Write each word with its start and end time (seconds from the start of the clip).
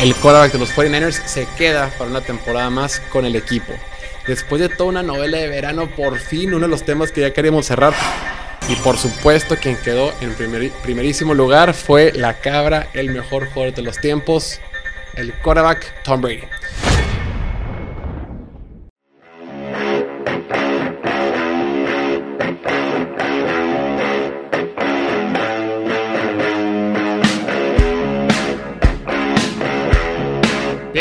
el 0.00 0.14
quarterback 0.14 0.52
de 0.52 0.58
los 0.58 0.74
49ers 0.74 1.24
se 1.26 1.46
queda 1.56 1.90
para 1.96 2.10
una 2.10 2.20
temporada 2.20 2.70
más 2.70 3.00
con 3.10 3.24
el 3.24 3.36
equipo. 3.36 3.72
Después 4.26 4.60
de 4.60 4.68
toda 4.68 4.90
una 4.90 5.02
novela 5.02 5.38
de 5.38 5.48
verano, 5.48 5.88
por 5.88 6.18
fin 6.18 6.52
uno 6.54 6.66
de 6.66 6.70
los 6.70 6.84
temas 6.84 7.12
que 7.12 7.22
ya 7.22 7.32
queríamos 7.32 7.66
cerrar. 7.66 7.94
Y 8.68 8.74
por 8.76 8.98
supuesto, 8.98 9.56
quien 9.56 9.76
quedó 9.76 10.12
en 10.20 10.34
primerísimo 10.82 11.34
lugar 11.34 11.72
fue 11.72 12.12
la 12.12 12.34
cabra, 12.34 12.88
el 12.94 13.10
mejor 13.10 13.48
jugador 13.48 13.74
de 13.74 13.82
los 13.82 13.98
tiempos, 13.98 14.60
el 15.14 15.32
quarterback 15.34 16.02
Tom 16.02 16.20
Brady. 16.20 16.42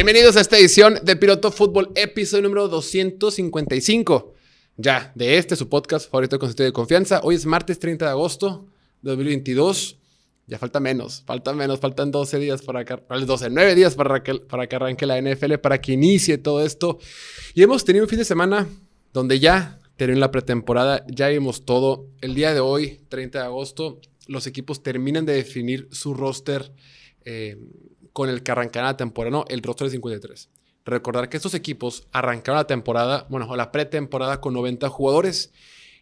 Bienvenidos 0.06 0.38
a 0.38 0.42
esta 0.42 0.60
edición 0.60 1.00
de 1.02 1.16
Piloto 1.16 1.52
Fútbol, 1.52 1.92
episodio 1.96 2.44
número 2.44 2.68
255. 2.68 4.36
Ya, 4.78 5.12
de 5.16 5.40
este 5.40 5.56
su 5.56 5.68
podcast 5.68 6.12
favorito 6.12 6.38
con 6.38 6.48
sentido 6.48 6.68
de 6.68 6.74
confianza. 6.74 7.22
Hoy 7.24 7.34
es 7.34 7.48
martes 7.48 7.80
30 7.80 8.06
de 8.06 8.12
agosto 8.12 8.68
de 9.02 9.10
2022. 9.10 9.98
Ya 10.46 10.60
falta 10.60 10.80
menos, 10.80 11.24
falta 11.26 11.54
menos, 11.54 11.80
faltan 11.80 12.12
12 12.12 12.38
días 12.38 12.62
para 12.62 12.86
que, 12.86 12.96
12, 13.10 13.50
9 13.50 13.74
días 13.74 13.96
para 13.96 14.22
que, 14.22 14.36
para 14.36 14.68
que 14.68 14.76
arranque 14.76 15.08
la 15.08 15.20
NFL, 15.20 15.56
para 15.56 15.82
que 15.82 15.94
inicie 15.94 16.38
todo 16.38 16.64
esto. 16.64 17.00
Y 17.56 17.64
hemos 17.64 17.84
tenido 17.84 18.06
un 18.06 18.10
fin 18.10 18.20
de 18.20 18.26
semana 18.26 18.68
donde 19.12 19.40
ya 19.40 19.80
terminó 19.96 20.20
la 20.20 20.30
pretemporada, 20.30 21.04
ya 21.08 21.30
vimos 21.30 21.66
todo. 21.66 22.06
El 22.22 22.36
día 22.36 22.54
de 22.54 22.60
hoy, 22.60 23.02
30 23.10 23.40
de 23.40 23.46
agosto, 23.46 24.00
los 24.28 24.46
equipos 24.46 24.84
terminan 24.84 25.26
de 25.26 25.34
definir 25.34 25.88
su 25.92 26.14
roster. 26.14 26.72
Eh, 27.28 27.58
con 28.16 28.30
el 28.30 28.44
que 28.44 28.52
arrancará 28.54 28.88
la 28.88 28.96
temporada, 28.96 29.30
no, 29.30 29.46
el 29.50 29.62
roster 29.62 29.88
de 29.88 29.92
53. 29.92 30.50
Recordar 30.86 31.28
que 31.28 31.36
estos 31.36 31.54
equipos 31.54 32.08
arrancaron 32.14 32.56
la 32.56 32.66
temporada, 32.66 33.28
bueno, 33.30 33.54
la 33.58 33.74
pretemporada 33.74 34.40
con 34.40 34.54
90 34.54 34.88
jugadores 34.88 35.52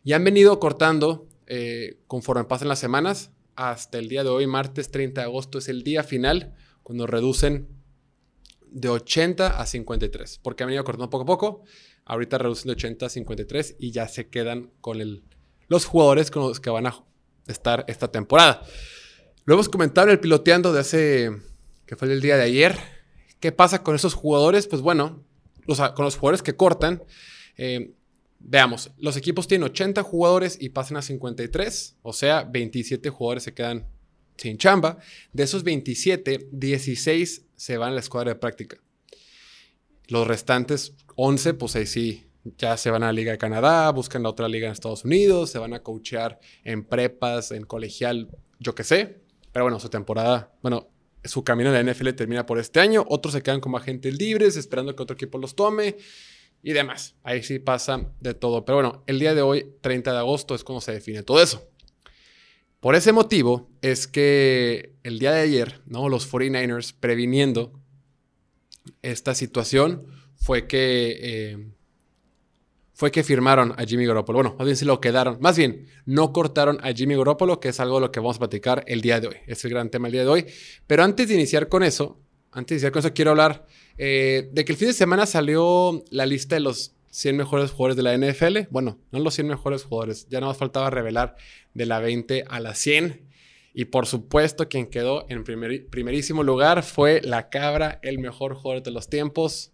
y 0.03 0.14
han 0.14 0.23
venido 0.23 0.59
cortando 0.59 1.28
eh, 1.47 1.97
conforme 2.05 2.44
pasan 2.44 2.67
las 2.67 2.78
semanas. 2.78 3.31
Hasta 3.55 3.97
el 3.97 4.09
día 4.09 4.23
de 4.23 4.30
hoy, 4.30 4.45
martes 4.45 4.92
30 4.92 5.22
de 5.22 5.25
agosto, 5.25 5.58
es 5.58 5.67
el 5.70 5.81
día 5.81 6.03
final 6.03 6.53
cuando 6.83 7.08
reducen 7.08 7.67
de 8.67 8.89
80 8.89 9.59
a 9.59 9.66
53, 9.66 10.39
porque 10.44 10.61
han 10.61 10.67
venido 10.67 10.83
cortando 10.83 11.09
poco 11.09 11.23
a 11.23 11.25
poco. 11.25 11.64
Ahorita 12.05 12.38
reducen 12.38 12.67
de 12.67 12.73
80 12.73 13.08
a 13.08 13.09
53 13.09 13.77
y 13.80 13.89
ya 13.89 14.08
se 14.08 14.30
quedan 14.30 14.70
con 14.81 15.02
el, 15.02 15.23
los 15.67 15.86
jugadores 15.86 16.30
con 16.30 16.44
los 16.44 16.59
que 16.59 16.70
van 16.70 16.86
a 16.86 17.03
estar 17.48 17.86
esta 17.88 18.11
temporada. 18.11 18.61
Lo 19.45 19.55
hemos 19.55 19.67
comentado 19.67 20.09
en 20.09 20.11
el 20.11 20.20
piloteando 20.20 20.72
de 20.73 20.80
hace 20.80 21.53
fue 21.95 22.11
el 22.11 22.22
día 22.22 22.38
de 22.38 22.44
ayer. 22.44 22.77
¿Qué 23.39 23.52
pasa 23.52 23.83
con 23.83 23.95
esos 23.95 24.13
jugadores? 24.13 24.67
Pues 24.67 24.81
bueno, 24.81 25.23
con 25.66 26.05
los 26.05 26.16
jugadores 26.16 26.41
que 26.41 26.55
cortan, 26.55 27.03
eh, 27.58 27.94
veamos, 28.39 28.91
los 28.97 29.17
equipos 29.17 29.47
tienen 29.47 29.69
80 29.69 30.03
jugadores 30.03 30.58
y 30.59 30.69
pasan 30.69 30.97
a 30.97 31.02
53, 31.02 31.97
o 32.02 32.14
sea, 32.14 32.44
27 32.44 33.09
jugadores 33.09 33.44
se 33.44 33.53
quedan 33.53 33.88
sin 34.38 34.58
chamba. 34.58 34.97
De 35.31 35.44
esos 35.44 35.64
27, 35.64 36.49
16 36.52 37.45
se 37.55 37.77
van 37.77 37.89
a 37.89 37.94
la 37.94 37.99
escuadra 37.99 38.33
de 38.33 38.39
práctica. 38.39 38.77
Los 40.08 40.27
restantes 40.27 40.94
11, 41.16 41.53
pues 41.53 41.75
ahí 41.75 41.86
sí, 41.86 42.27
ya 42.58 42.75
se 42.77 42.91
van 42.91 43.03
a 43.03 43.08
la 43.08 43.14
Liga 43.14 43.31
de 43.31 43.38
Canadá, 43.38 43.89
buscan 43.91 44.23
la 44.23 44.30
otra 44.30 44.47
liga 44.47 44.67
en 44.67 44.73
Estados 44.73 45.05
Unidos, 45.05 45.49
se 45.49 45.59
van 45.59 45.73
a 45.73 45.81
coachear 45.81 46.39
en 46.64 46.83
prepas, 46.83 47.52
en 47.52 47.64
colegial, 47.64 48.30
yo 48.59 48.75
qué 48.75 48.83
sé. 48.83 49.21
Pero 49.52 49.66
bueno, 49.66 49.80
su 49.80 49.89
temporada, 49.89 50.52
bueno, 50.61 50.89
su 51.24 51.44
camino 51.44 51.74
en 51.74 51.86
la 51.86 51.94
NFL 51.94 52.10
termina 52.12 52.46
por 52.46 52.60
este 52.60 52.80
año, 52.80 53.06
otros 53.08 53.34
se 53.34 53.42
quedan 53.42 53.62
como 53.62 53.78
agentes 53.78 54.18
libres 54.18 54.56
esperando 54.58 54.96
que 54.96 55.04
otro 55.04 55.16
equipo 55.16 55.38
los 55.38 55.56
tome 55.56 55.98
y 56.62 56.74
demás. 56.74 57.16
Ahí 57.24 57.44
sí 57.44 57.60
pasa 57.60 58.12
de 58.20 58.34
todo. 58.34 58.66
Pero 58.66 58.78
bueno, 58.78 59.04
el 59.08 59.20
día 59.20 59.36
de 59.36 59.42
hoy, 59.42 59.66
30 59.82 60.12
de 60.12 60.18
agosto, 60.18 60.56
es 60.56 60.64
cuando 60.64 60.82
se 60.82 60.94
define 60.94 61.23
todo 61.23 61.42
eso. 61.42 61.70
Por 62.80 62.95
ese 62.95 63.14
motivo 63.14 63.70
es 63.82 64.08
que 64.08 64.94
el 65.04 65.20
día 65.20 65.32
de 65.32 65.42
ayer, 65.42 65.82
¿no? 65.86 66.10
los 66.10 66.30
49ers 66.30 66.94
previniendo 67.00 67.72
esta 69.02 69.36
situación 69.36 70.06
fue 70.36 70.67
que 70.67 71.20
eh, 71.22 71.67
fue 72.93 73.11
que 73.11 73.23
firmaron 73.23 73.73
a 73.77 73.86
Jimmy 73.86 74.05
Garoppolo. 74.05 74.37
Bueno, 74.37 74.55
más 74.58 74.65
bien 74.65 74.77
se 74.77 74.86
lo 74.86 75.02
quedaron. 75.02 75.37
Más 75.42 75.58
bien, 75.58 75.87
no 76.05 76.31
cortaron 76.31 76.77
a 76.83 76.93
Jimmy 76.93 77.15
Garoppolo, 77.15 77.59
que 77.59 77.70
es 77.70 77.80
algo 77.80 77.99
lo 77.99 78.11
que 78.11 78.20
vamos 78.20 78.37
a 78.37 78.39
platicar 78.39 78.83
el 78.87 79.02
día 79.02 79.20
de 79.20 79.27
hoy. 79.27 79.36
Es 79.48 79.65
el 79.65 79.71
gran 79.71 79.89
tema 79.89 80.08
el 80.08 80.14
día 80.14 80.21
de 80.21 80.27
hoy. 80.27 80.45
Pero 80.86 81.03
antes 81.03 81.27
de 81.27 81.33
iniciar 81.33 81.70
con 81.70 81.83
eso, 81.83 82.20
antes 82.52 82.70
de 82.70 82.76
iniciar 82.76 82.92
con 82.92 82.99
eso, 82.99 83.14
quiero 83.14 83.32
hablar 83.32 83.65
eh, 83.98 84.49
de 84.52 84.64
que 84.64 84.73
el 84.73 84.77
fin 84.77 84.89
de 84.89 84.93
semana 84.93 85.26
salió 85.26 86.03
la 86.11 86.27
lista 86.27 86.55
de 86.55 86.61
los 86.61 86.95
100 87.09 87.36
mejores 87.36 87.71
jugadores 87.71 87.95
de 87.98 88.03
la 88.03 88.15
NFL. 88.15 88.70
Bueno, 88.70 88.99
no 89.11 89.20
los 89.20 89.33
100 89.33 89.48
mejores 89.48 89.83
jugadores. 89.83 90.27
Ya 90.30 90.39
no 90.39 90.48
más 90.48 90.58
faltaba 90.58 90.92
revelar 90.92 91.36
de 91.73 91.86
la 91.87 91.99
20 91.99 92.45
a 92.48 92.59
la 92.59 92.76
100. 92.76 93.27
Y 93.73 93.86
por 93.86 94.05
supuesto, 94.05 94.70
quien 94.70 94.86
quedó 94.86 95.26
en 95.30 95.43
primerísimo 95.43 96.43
lugar 96.43 96.83
fue 96.83 97.21
la 97.23 97.49
cabra, 97.49 97.99
el 98.03 98.20
mejor 98.20 98.53
jugador 98.53 98.83
de 98.83 98.92
los 98.92 99.09
tiempos, 99.09 99.73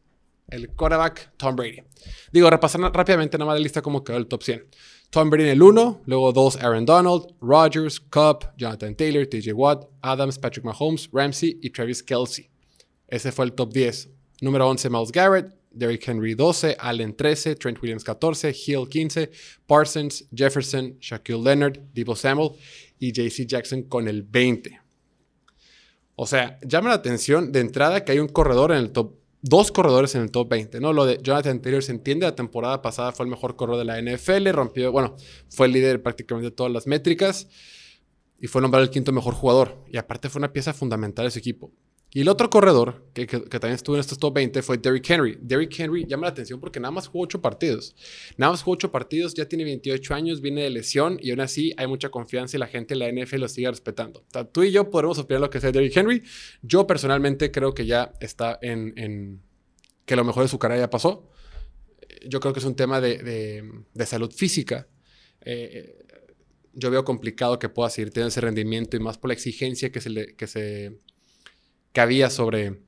el 0.51 0.69
quarterback 0.69 1.33
Tom 1.37 1.55
Brady. 1.55 1.81
Digo, 2.31 2.49
repasando 2.49 2.89
rápidamente 2.89 3.37
nada 3.37 3.47
más 3.47 3.59
la 3.59 3.63
lista 3.63 3.81
como 3.81 4.03
quedó 4.03 4.17
el 4.17 4.27
top 4.27 4.43
100. 4.43 4.67
Tom 5.09 5.29
Brady 5.29 5.45
en 5.45 5.49
el 5.49 5.61
1, 5.61 6.03
luego 6.05 6.31
2 6.31 6.57
Aaron 6.57 6.85
Donald, 6.85 7.33
Rodgers, 7.41 7.99
Cup, 7.99 8.49
Jonathan 8.57 8.95
Taylor, 8.95 9.25
TJ 9.25 9.53
Watt, 9.53 9.87
Adams, 10.01 10.37
Patrick 10.37 10.65
Mahomes, 10.65 11.09
Ramsey 11.11 11.59
y 11.61 11.71
Travis 11.71 12.03
Kelsey. 12.03 12.49
Ese 13.07 13.31
fue 13.31 13.45
el 13.45 13.53
top 13.53 13.73
10. 13.73 14.09
Número 14.41 14.67
11 14.69 14.89
Miles 14.89 15.11
Garrett, 15.11 15.53
Derrick 15.71 16.07
Henry 16.07 16.35
12, 16.35 16.77
Allen 16.79 17.15
13, 17.15 17.55
Trent 17.55 17.81
Williams 17.81 18.03
14, 18.03 18.53
Hill 18.53 18.87
15, 18.87 19.31
Parsons, 19.67 20.25
Jefferson, 20.33 20.97
Shaquille 20.99 21.43
Leonard, 21.43 21.79
Debo 21.93 22.15
Samuel 22.15 22.51
y 22.99 23.11
JC 23.11 23.45
Jackson 23.45 23.83
con 23.83 24.07
el 24.07 24.23
20. 24.23 24.79
O 26.15 26.25
sea, 26.25 26.59
llama 26.61 26.89
la 26.89 26.95
atención 26.95 27.51
de 27.51 27.61
entrada 27.61 28.03
que 28.03 28.11
hay 28.11 28.19
un 28.19 28.27
corredor 28.27 28.71
en 28.71 28.77
el 28.77 28.91
top 28.91 29.18
dos 29.41 29.71
corredores 29.71 30.15
en 30.15 30.21
el 30.21 30.31
top 30.31 30.49
20, 30.49 30.79
¿no? 30.79 30.93
Lo 30.93 31.05
de 31.05 31.19
Jonathan 31.21 31.61
Taylor 31.61 31.83
se 31.83 31.91
entiende, 31.91 32.25
la 32.25 32.35
temporada 32.35 32.81
pasada 32.81 33.11
fue 33.11 33.25
el 33.25 33.29
mejor 33.29 33.55
corredor 33.55 33.79
de 33.79 33.85
la 33.85 34.01
NFL, 34.01 34.49
rompió, 34.49 34.91
bueno, 34.91 35.15
fue 35.49 35.67
el 35.67 35.73
líder 35.73 36.01
prácticamente 36.01 36.49
de 36.49 36.55
todas 36.55 36.71
las 36.71 36.87
métricas 36.87 37.47
y 38.39 38.47
fue 38.47 38.61
nombrado 38.61 38.83
el 38.83 38.89
quinto 38.89 39.11
mejor 39.11 39.33
jugador. 39.33 39.77
Y 39.91 39.97
aparte 39.97 40.29
fue 40.29 40.39
una 40.39 40.53
pieza 40.53 40.73
fundamental 40.73 41.25
de 41.25 41.31
su 41.31 41.39
equipo. 41.39 41.71
Y 42.11 42.21
el 42.21 42.29
otro 42.29 42.49
corredor 42.49 43.05
que, 43.13 43.27
también 43.27 43.73
estuvo 43.73 43.95
en 43.95 43.99
estos 43.99 44.17
top 44.17 44.33
20 44.33 44.63
fue 44.63 44.79
Derrick 44.79 45.07
Henry. 45.07 45.37
Derrick 45.41 45.79
Henry 45.79 46.05
llama 46.07 46.25
la 46.25 46.31
atención 46.31 46.59
porque 46.59 46.79
nada 46.79 46.91
más 46.91 47.07
jugó 47.07 47.25
8 47.25 47.39
partidos. 47.39 47.95
Nada 48.35 48.51
más 48.51 48.63
jugó 48.63 48.73
8 48.73 48.91
partidos, 48.91 49.35
ya 49.35 49.45
tiene 49.45 49.63
28 49.63 50.15
años, 50.15 50.41
viene 50.41 50.63
de 50.63 50.71
lesión 50.71 51.19
y 51.21 51.29
aún 51.29 51.41
así 51.41 51.71
hay 51.77 51.85
mucha 51.85 52.09
confianza 52.09 52.57
y 52.57 52.59
la 52.59 52.65
gente 52.65 52.95
en 52.95 52.99
la 52.99 53.11
NFL 53.11 53.41
lo 53.41 53.47
sigue 53.47 53.69
respetando. 53.69 54.25
tú 54.51 54.63
y 54.63 54.71
yo 54.71 54.89
podemos 54.89 55.19
opinar 55.19 55.41
lo 55.41 55.51
que 55.51 55.61
sea 55.61 55.71
Derrick 55.71 55.95
Henry. 55.95 56.23
Yo 56.63 56.87
personalmente 56.87 57.51
creo 57.51 57.75
que 57.75 57.85
ya 57.85 58.11
está 58.19 58.57
en, 58.61 59.41
que 60.05 60.15
lo 60.15 60.23
mejor 60.23 60.43
de 60.43 60.49
su 60.49 60.57
carrera 60.57 60.81
ya 60.81 60.89
pasó. 60.89 61.29
Yo 62.27 62.39
creo 62.39 62.53
que 62.53 62.59
es 62.59 62.65
un 62.65 62.75
tema 62.75 62.99
de, 62.99 63.63
salud 64.07 64.31
física. 64.31 64.87
Eh, 65.41 65.95
yo 66.73 66.89
veo 66.89 67.05
complicado 67.05 67.59
que 67.59 67.69
pueda 67.69 67.91
seguir 67.91 68.11
teniendo 68.11 68.29
ese 68.29 68.41
rendimiento 68.41 68.97
y 68.97 68.99
más 68.99 69.19
por 69.19 69.29
la 69.29 69.33
exigencia 69.35 69.91
que 69.91 70.01
se, 70.01 70.35
que 70.35 70.47
se 70.47 70.97
que 71.91 72.01
había 72.01 72.29
sobre 72.29 72.81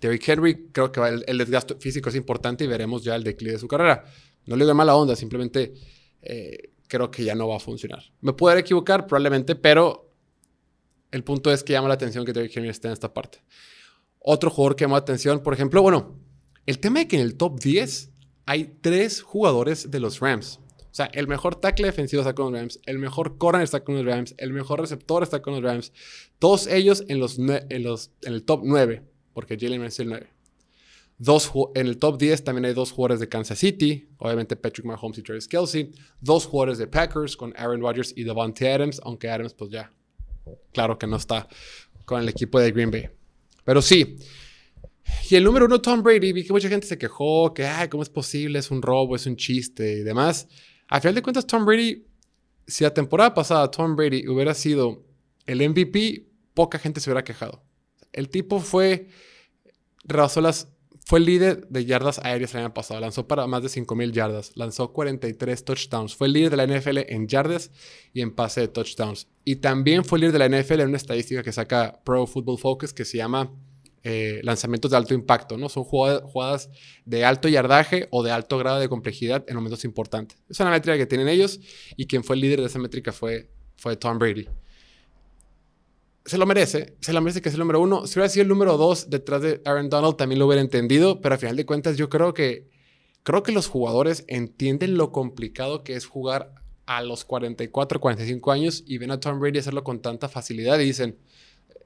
Derrick 0.00 0.28
Henry. 0.28 0.68
Creo 0.72 0.92
que 0.92 1.00
el, 1.26 1.38
desgaste 1.38 1.76
físico 1.76 2.08
es 2.08 2.16
importante 2.16 2.64
y 2.64 2.66
veremos 2.66 3.04
ya 3.04 3.14
el 3.14 3.24
declive 3.24 3.52
de 3.52 3.58
su 3.58 3.68
carrera. 3.68 4.04
No 4.46 4.56
le 4.56 4.64
doy 4.64 4.74
mala 4.74 4.96
onda, 4.96 5.16
simplemente 5.16 5.74
eh, 6.22 6.70
creo 6.88 7.10
que 7.10 7.24
ya 7.24 7.34
no 7.34 7.48
va 7.48 7.56
a 7.56 7.60
funcionar. 7.60 8.02
Me 8.20 8.32
puedo 8.32 8.56
equivocar, 8.56 9.06
probablemente, 9.06 9.54
pero 9.54 10.10
el 11.10 11.24
punto 11.24 11.52
es 11.52 11.62
que 11.62 11.72
llama 11.72 11.88
la 11.88 11.94
atención 11.94 12.24
que 12.24 12.32
Derrick 12.32 12.56
Henry 12.56 12.70
esté 12.70 12.88
en 12.88 12.94
esta 12.94 13.12
parte. 13.12 13.42
Otro 14.18 14.50
jugador 14.50 14.76
que 14.76 14.84
llama 14.84 14.96
la 14.96 15.02
atención, 15.02 15.42
por 15.42 15.54
ejemplo, 15.54 15.82
bueno, 15.82 16.18
el 16.66 16.78
tema 16.78 17.00
de 17.00 17.08
que 17.08 17.16
en 17.16 17.22
el 17.22 17.36
top 17.36 17.60
10 17.60 18.10
hay 18.46 18.76
tres 18.80 19.22
jugadores 19.22 19.90
de 19.90 20.00
los 20.00 20.20
Rams. 20.20 20.60
O 20.92 20.94
sea, 20.94 21.06
el 21.06 21.26
mejor 21.26 21.54
tackle 21.56 21.86
defensivo 21.86 22.20
está 22.20 22.34
con 22.34 22.52
los 22.52 22.60
Rams, 22.60 22.78
el 22.84 22.98
mejor 22.98 23.38
corner 23.38 23.62
está 23.62 23.82
con 23.82 23.94
los 23.94 24.04
Rams, 24.04 24.34
el 24.36 24.52
mejor 24.52 24.78
receptor 24.78 25.22
está 25.22 25.40
con 25.40 25.54
los 25.54 25.62
Rams. 25.62 25.90
Todos 26.38 26.66
ellos 26.66 27.02
en, 27.08 27.18
los, 27.18 27.38
en, 27.38 27.82
los, 27.82 28.10
en 28.20 28.34
el 28.34 28.44
top 28.44 28.60
9, 28.62 29.02
porque 29.32 29.56
Jalen 29.58 29.82
es 29.84 29.98
el 30.00 30.10
9. 30.10 30.28
Dos, 31.16 31.50
en 31.74 31.86
el 31.86 31.96
top 31.96 32.18
10 32.18 32.44
también 32.44 32.66
hay 32.66 32.74
dos 32.74 32.92
jugadores 32.92 33.20
de 33.20 33.28
Kansas 33.30 33.58
City, 33.58 34.06
obviamente 34.18 34.54
Patrick 34.54 34.84
Mahomes 34.84 35.16
y 35.16 35.22
Travis 35.22 35.48
Kelsey. 35.48 35.92
Dos 36.20 36.44
jugadores 36.44 36.76
de 36.76 36.86
Packers 36.86 37.38
con 37.38 37.54
Aaron 37.56 37.80
Rodgers 37.80 38.12
y 38.14 38.24
Devontae 38.24 38.70
Adams, 38.70 39.00
aunque 39.02 39.30
Adams 39.30 39.54
pues 39.54 39.70
ya, 39.70 39.90
claro 40.74 40.98
que 40.98 41.06
no 41.06 41.16
está 41.16 41.48
con 42.04 42.20
el 42.20 42.28
equipo 42.28 42.60
de 42.60 42.70
Green 42.70 42.90
Bay. 42.90 43.08
Pero 43.64 43.80
sí. 43.80 44.18
Y 45.30 45.36
el 45.36 45.44
número 45.44 45.64
uno, 45.64 45.80
Tom 45.80 46.02
Brady, 46.02 46.34
vi 46.34 46.44
que 46.44 46.52
mucha 46.52 46.68
gente 46.68 46.86
se 46.86 46.98
quejó, 46.98 47.54
que, 47.54 47.64
ay, 47.64 47.88
¿cómo 47.88 48.02
es 48.02 48.10
posible? 48.10 48.58
Es 48.58 48.70
un 48.70 48.82
robo, 48.82 49.16
es 49.16 49.24
un 49.24 49.36
chiste 49.36 50.00
y 50.00 50.02
demás. 50.02 50.48
A 50.92 51.00
final 51.00 51.14
de 51.14 51.22
cuentas, 51.22 51.46
Tom 51.46 51.64
Brady, 51.64 52.04
si 52.66 52.84
la 52.84 52.92
temporada 52.92 53.32
pasada 53.32 53.70
Tom 53.70 53.96
Brady 53.96 54.28
hubiera 54.28 54.52
sido 54.52 55.02
el 55.46 55.66
MVP, 55.66 56.28
poca 56.52 56.78
gente 56.78 57.00
se 57.00 57.08
hubiera 57.08 57.24
quejado. 57.24 57.64
El 58.12 58.28
tipo 58.28 58.60
fue 58.60 59.08
rebasó 60.04 60.42
fue 61.06 61.20
el 61.20 61.24
líder 61.24 61.66
de 61.68 61.86
yardas 61.86 62.18
aéreas 62.18 62.52
el 62.54 62.60
año 62.60 62.74
pasado. 62.74 63.00
Lanzó 63.00 63.26
para 63.26 63.46
más 63.46 63.62
de 63.62 63.70
5.000 63.70 64.12
yardas. 64.12 64.52
Lanzó 64.54 64.92
43 64.92 65.64
touchdowns. 65.64 66.14
Fue 66.14 66.26
el 66.26 66.34
líder 66.34 66.50
de 66.50 66.56
la 66.58 66.66
NFL 66.66 66.98
en 67.08 67.26
yardas 67.26 67.70
y 68.12 68.20
en 68.20 68.34
pase 68.34 68.60
de 68.60 68.68
touchdowns. 68.68 69.28
Y 69.46 69.56
también 69.56 70.04
fue 70.04 70.18
el 70.18 70.26
líder 70.26 70.38
de 70.38 70.48
la 70.50 70.60
NFL 70.60 70.80
en 70.80 70.88
una 70.88 70.98
estadística 70.98 71.42
que 71.42 71.52
saca 71.52 72.02
Pro 72.04 72.26
Football 72.26 72.58
Focus 72.58 72.92
que 72.92 73.06
se 73.06 73.16
llama 73.16 73.50
eh, 74.04 74.40
lanzamientos 74.42 74.90
de 74.90 74.96
alto 74.96 75.14
impacto. 75.14 75.56
¿no? 75.56 75.68
Son 75.68 75.84
jugadas, 75.84 76.70
de 77.04 77.24
alto 77.24 77.48
yardaje 77.48 78.08
o 78.10 78.22
de 78.22 78.30
alto 78.30 78.58
grado 78.58 78.80
de 78.80 78.88
complejidad 78.88 79.44
en 79.48 79.56
momentos 79.56 79.84
importantes. 79.84 80.38
Es 80.48 80.60
una 80.60 80.70
métrica 80.70 80.96
que 80.96 81.06
tienen 81.06 81.28
ellos 81.28 81.60
y 81.96 82.06
quien 82.06 82.24
fue 82.24 82.36
el 82.36 82.42
líder 82.42 82.60
de 82.60 82.66
esa 82.66 82.78
métrica 82.78 83.12
fue, 83.12 83.48
fue 83.76 83.96
Tom 83.96 84.18
Brady 84.18 84.48
se 86.24 86.38
lo 86.38 86.46
merece, 86.46 86.96
se 87.00 87.12
lo 87.12 87.20
merece 87.20 87.42
que 87.42 87.48
es 87.48 87.54
el 87.54 87.60
número 87.60 87.80
uno. 87.80 88.06
Si 88.06 88.18
hubiera 88.18 88.28
sido 88.28 88.42
el 88.42 88.48
número 88.48 88.76
dos 88.76 89.10
detrás 89.10 89.42
de 89.42 89.60
Aaron 89.64 89.90
Donald, 89.90 90.16
también 90.16 90.38
lo 90.38 90.46
hubiera 90.46 90.62
entendido, 90.62 91.20
pero 91.20 91.34
a 91.34 91.38
final 91.38 91.56
de 91.56 91.66
cuentas 91.66 91.96
yo 91.96 92.08
creo 92.08 92.32
que, 92.32 92.68
creo 93.22 93.42
que 93.42 93.52
los 93.52 93.66
jugadores 93.66 94.24
entienden 94.28 94.96
lo 94.96 95.10
complicado 95.10 95.82
que 95.82 95.94
es 95.94 96.06
jugar 96.06 96.54
a 96.86 97.02
los 97.02 97.24
44, 97.24 98.00
45 98.00 98.52
años 98.52 98.84
y 98.86 98.98
ven 98.98 99.10
a 99.10 99.20
Tom 99.20 99.40
Brady 99.40 99.58
hacerlo 99.58 99.84
con 99.84 100.00
tanta 100.00 100.28
facilidad 100.28 100.78
y 100.78 100.84
dicen, 100.84 101.18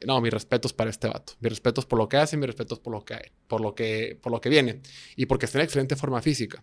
no, 0.06 0.20
mis 0.20 0.32
respetos 0.32 0.72
para 0.72 0.90
este 0.90 1.08
vato, 1.08 1.34
mis 1.40 1.50
respetos 1.50 1.86
por 1.86 1.98
lo 1.98 2.08
que 2.08 2.16
hace, 2.16 2.36
mis 2.36 2.46
respetos 2.46 2.80
por 2.80 2.92
lo 2.92 3.04
que, 3.04 3.32
por 3.46 3.60
lo 3.60 3.74
que, 3.74 4.18
por 4.20 4.32
lo 4.32 4.40
que 4.40 4.48
viene 4.48 4.80
y 5.14 5.26
porque 5.26 5.46
está 5.46 5.58
en 5.58 5.64
excelente 5.64 5.96
forma 5.96 6.20
física. 6.20 6.62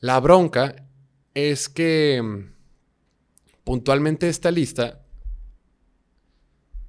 La 0.00 0.18
bronca 0.20 0.86
es 1.34 1.68
que 1.68 2.20
mm, 2.22 2.52
puntualmente 3.64 4.28
esta 4.28 4.50
lista 4.50 5.02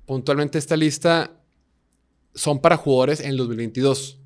puntualmente 0.05 0.57
esta 0.57 0.75
lista 0.75 1.39
son 2.33 2.61
para 2.61 2.77
jugadores 2.77 3.19
en 3.19 3.29
el 3.31 3.37
2022. 3.37 4.19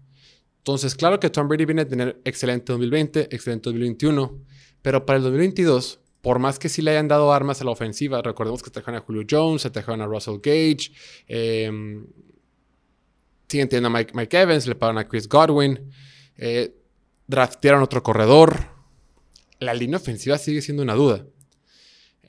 Entonces, 0.59 0.95
claro 0.95 1.19
que 1.19 1.29
Tom 1.29 1.47
Brady 1.47 1.65
viene 1.65 1.83
a 1.83 1.87
tener 1.87 2.21
excelente 2.25 2.73
2020, 2.73 3.33
excelente 3.35 3.69
2021, 3.69 4.43
pero 4.81 5.05
para 5.05 5.17
el 5.17 5.23
2022, 5.23 5.99
por 6.27 6.39
más 6.39 6.59
que 6.59 6.67
sí 6.67 6.81
le 6.81 6.91
hayan 6.91 7.07
dado 7.07 7.31
armas 7.31 7.61
a 7.61 7.63
la 7.63 7.71
ofensiva, 7.71 8.21
recordemos 8.21 8.61
que 8.61 8.69
trajeron 8.69 8.99
a 8.99 8.99
Julio 9.01 9.23
Jones, 9.31 9.61
se 9.61 9.69
trajeron 9.69 10.01
a 10.01 10.07
Russell 10.07 10.39
Gage, 10.43 10.91
eh, 11.25 11.71
siguen 13.47 13.69
teniendo 13.69 13.87
a 13.87 14.05
Mike, 14.13 14.37
Evans, 14.37 14.67
le 14.67 14.75
pagaron 14.75 14.97
a 14.97 15.07
Chris 15.07 15.29
Godwin, 15.29 15.89
eh, 16.35 16.75
draftearon 17.27 17.81
otro 17.81 18.03
corredor. 18.03 18.57
La 19.59 19.73
línea 19.73 19.95
ofensiva 19.95 20.37
sigue 20.37 20.61
siendo 20.61 20.83
una 20.83 20.95
duda. 20.95 21.25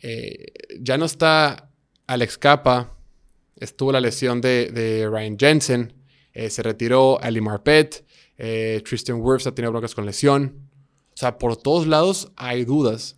Eh, 0.00 0.46
ya 0.78 0.96
no 0.96 1.04
está 1.04 1.68
Alex 2.06 2.38
Capa, 2.38 2.96
estuvo 3.56 3.90
la 3.90 4.00
lesión 4.00 4.40
de, 4.40 5.08
Ryan 5.10 5.36
Jensen, 5.36 5.94
eh, 6.34 6.50
se 6.50 6.62
retiró 6.62 7.20
Ali 7.20 7.40
Marpet, 7.40 8.06
eh, 8.36 8.80
Tristan 8.88 9.20
Wirfs 9.20 9.48
ha 9.48 9.56
tenido 9.56 9.72
broncas 9.72 9.96
con 9.96 10.06
lesión. 10.06 10.70
O 11.14 11.16
sea, 11.16 11.36
por 11.36 11.56
todos 11.56 11.88
lados 11.88 12.30
hay 12.36 12.64
dudas 12.64 13.17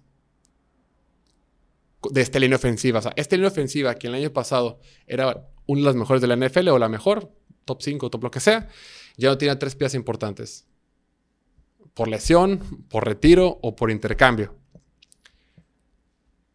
de 2.11 2.21
esta 2.21 2.39
línea 2.39 2.57
ofensiva. 2.57 3.01
O 3.01 3.03
sea, 3.03 3.13
esta 3.17 3.37
línea 3.37 3.51
ofensiva 3.51 3.95
que 3.95 4.07
el 4.07 4.15
año 4.15 4.33
pasado 4.33 4.81
era 5.07 5.49
una 5.67 5.81
de 5.81 5.87
las 5.87 5.97
mejores 5.97 6.21
de 6.21 6.29
la 6.29 6.37
NFL 6.37 6.69
o 6.69 6.79
la 6.79 6.89
mejor, 6.89 7.33
top 7.65 7.83
5, 7.83 8.11
top 8.11 8.25
lo 8.25 8.31
que 8.31 8.41
sea, 8.41 8.69
ya 9.17 9.29
no 9.29 9.39
tiene 9.39 9.57
tres 9.57 9.75
piezas 9.75 9.95
importantes. 9.95 10.67
Por 11.95 12.09
lesión, 12.09 12.87
por 12.89 13.05
retiro 13.05 13.59
o 13.63 13.77
por 13.77 13.91
intercambio. 13.91 14.57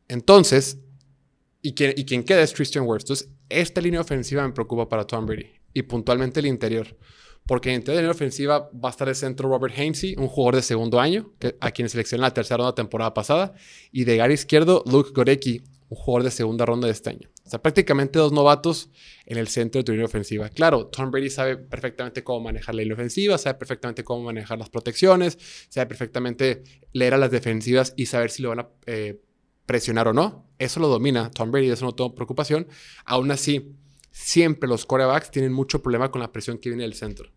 Entonces, 0.08 0.80
y 1.62 1.74
quien, 1.74 2.24
queda 2.24 2.42
es 2.42 2.54
Wirfs. 2.60 3.06
Entonces, 3.06 3.30
esta 3.50 3.82
línea 3.82 4.02
ofensiva 4.02 4.46
me 4.46 4.54
preocupa 4.54 4.88
para 4.88 5.06
Tom 5.06 5.26
Brady 5.26 5.52
y 5.74 5.84
puntualmente 5.84 6.40
el 6.40 6.46
interior. 6.46 6.96
Porque 7.48 7.74
en 7.74 7.84
la 7.86 7.94
línea 7.94 8.12
ofensiva 8.12 8.70
va 8.74 8.90
a 8.90 8.92
estar 8.92 9.08
el 9.08 9.16
centro 9.16 9.50
Robert 9.50 9.78
Hainsey, 9.78 10.16
un 10.18 10.28
jugador 10.28 10.56
de 10.56 10.62
segundo 10.64 11.00
año, 11.00 11.32
que, 11.40 11.56
a 11.60 11.72
quien 11.72 11.90
seleccionó 11.90 12.24
la 12.24 12.34
tercera 12.34 12.58
ronda 12.58 12.74
temporada 12.74 13.14
pasada. 13.14 13.54
Y 13.92 14.06
de 14.06 14.18
gar 14.18 14.32
izquierdo, 14.32 14.84
Luke 14.88 15.12
Gorecki, 15.14 15.62
un 15.90 15.98
jugador 15.98 16.24
de 16.24 16.32
segunda 16.32 16.66
ronda 16.66 16.88
de 16.88 16.94
este 16.94 17.12
año. 17.12 17.30
O 17.46 17.50
sea, 17.50 17.62
prácticamente 17.62 18.18
dos 18.18 18.32
novatos 18.32 18.90
en 19.28 19.38
el 19.38 19.48
centro 19.48 19.80
de 19.80 19.84
tu 19.84 19.92
línea 19.92 20.06
ofensiva. 20.06 20.50
Claro, 20.50 20.88
Tom 20.88 21.12
Brady 21.12 21.30
sabe 21.30 21.58
perfectamente 21.58 22.24
cómo 22.24 22.42
manejar 22.42 22.74
la 22.74 22.82
línea 22.82 22.96
ofensiva, 22.96 23.38
sabe 23.38 23.60
perfectamente 23.60 24.04
cómo 24.04 24.24
manejar 24.24 24.58
las 24.58 24.70
protecciones, 24.70 25.38
sabe 25.70 25.86
perfectamente 25.86 26.64
leer 26.94 27.14
a 27.14 27.18
las 27.18 27.30
defensivas 27.30 27.94
y 27.96 28.08
saber 28.08 28.32
si 28.32 28.42
lo 28.42 28.50
van 28.50 28.60
a 28.62 28.70
eh, 28.88 29.22
presionar 29.68 30.08
o 30.08 30.14
no. 30.14 30.48
Eso 30.58 30.80
lo 30.80 30.88
domina 30.88 31.30
Tom 31.30 31.52
Brady, 31.52 31.70
eso 31.70 31.86
no 31.86 31.94
tengo 31.94 32.16
preocupación. 32.16 32.68
Aún 33.06 33.30
así, 33.30 33.76
siempre 34.16 34.70
los 34.70 34.86
corebacks 34.86 35.32
tienen 35.32 35.52
mucho 35.52 35.82
problema 35.82 36.12
con 36.12 36.22
la 36.22 36.32
presión 36.32 36.58
que 36.58 36.70
viene 36.70 36.84
del 36.84 36.94
centro. 36.94 37.32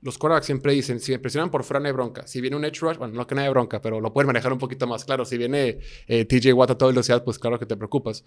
Los 0.00 0.18
corebacks 0.18 0.46
siempre 0.46 0.72
dicen, 0.72 1.00
si 1.00 1.12
me 1.12 1.18
presionan 1.18 1.50
por 1.50 1.64
fuera 1.64 1.80
no 1.80 1.86
hay 1.86 1.92
bronca. 1.92 2.26
Si 2.26 2.40
viene 2.40 2.56
un 2.56 2.64
edge 2.64 2.80
rush, 2.80 2.96
bueno, 2.96 3.14
no 3.14 3.26
que 3.26 3.34
no 3.34 3.40
hay 3.40 3.48
bronca, 3.48 3.80
pero 3.80 4.00
lo 4.00 4.12
pueden 4.12 4.26
manejar 4.26 4.52
un 4.52 4.58
poquito 4.58 4.86
más. 4.86 5.04
Claro, 5.04 5.24
si 5.24 5.36
viene 5.36 5.80
eh, 6.06 6.24
TJ 6.24 6.52
Watt 6.52 6.70
a 6.70 6.78
toda 6.78 6.90
velocidad, 6.90 7.24
pues 7.24 7.38
claro 7.38 7.58
que 7.58 7.66
te 7.66 7.76
preocupas. 7.76 8.24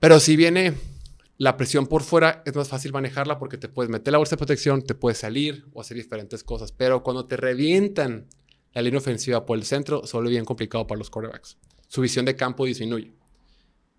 Pero 0.00 0.18
si 0.20 0.36
viene 0.36 0.74
la 1.38 1.56
presión 1.56 1.86
por 1.86 2.02
fuera, 2.02 2.42
es 2.44 2.54
más 2.54 2.68
fácil 2.68 2.92
manejarla 2.92 3.38
porque 3.38 3.58
te 3.58 3.68
puedes 3.68 3.90
meter 3.90 4.12
la 4.12 4.18
bolsa 4.18 4.36
de 4.36 4.38
protección, 4.38 4.82
te 4.82 4.94
puedes 4.94 5.18
salir 5.18 5.66
o 5.72 5.80
hacer 5.80 5.96
diferentes 5.96 6.42
cosas. 6.42 6.72
Pero 6.72 7.02
cuando 7.02 7.26
te 7.26 7.36
revientan 7.36 8.26
la 8.72 8.82
línea 8.82 8.98
ofensiva 8.98 9.46
por 9.46 9.58
el 9.58 9.64
centro, 9.64 10.06
se 10.06 10.16
vuelve 10.16 10.30
bien 10.30 10.44
complicado 10.44 10.86
para 10.86 10.98
los 10.98 11.10
corebacks 11.10 11.58
su 11.92 12.00
visión 12.00 12.24
de 12.24 12.34
campo 12.34 12.64
disminuye. 12.64 13.12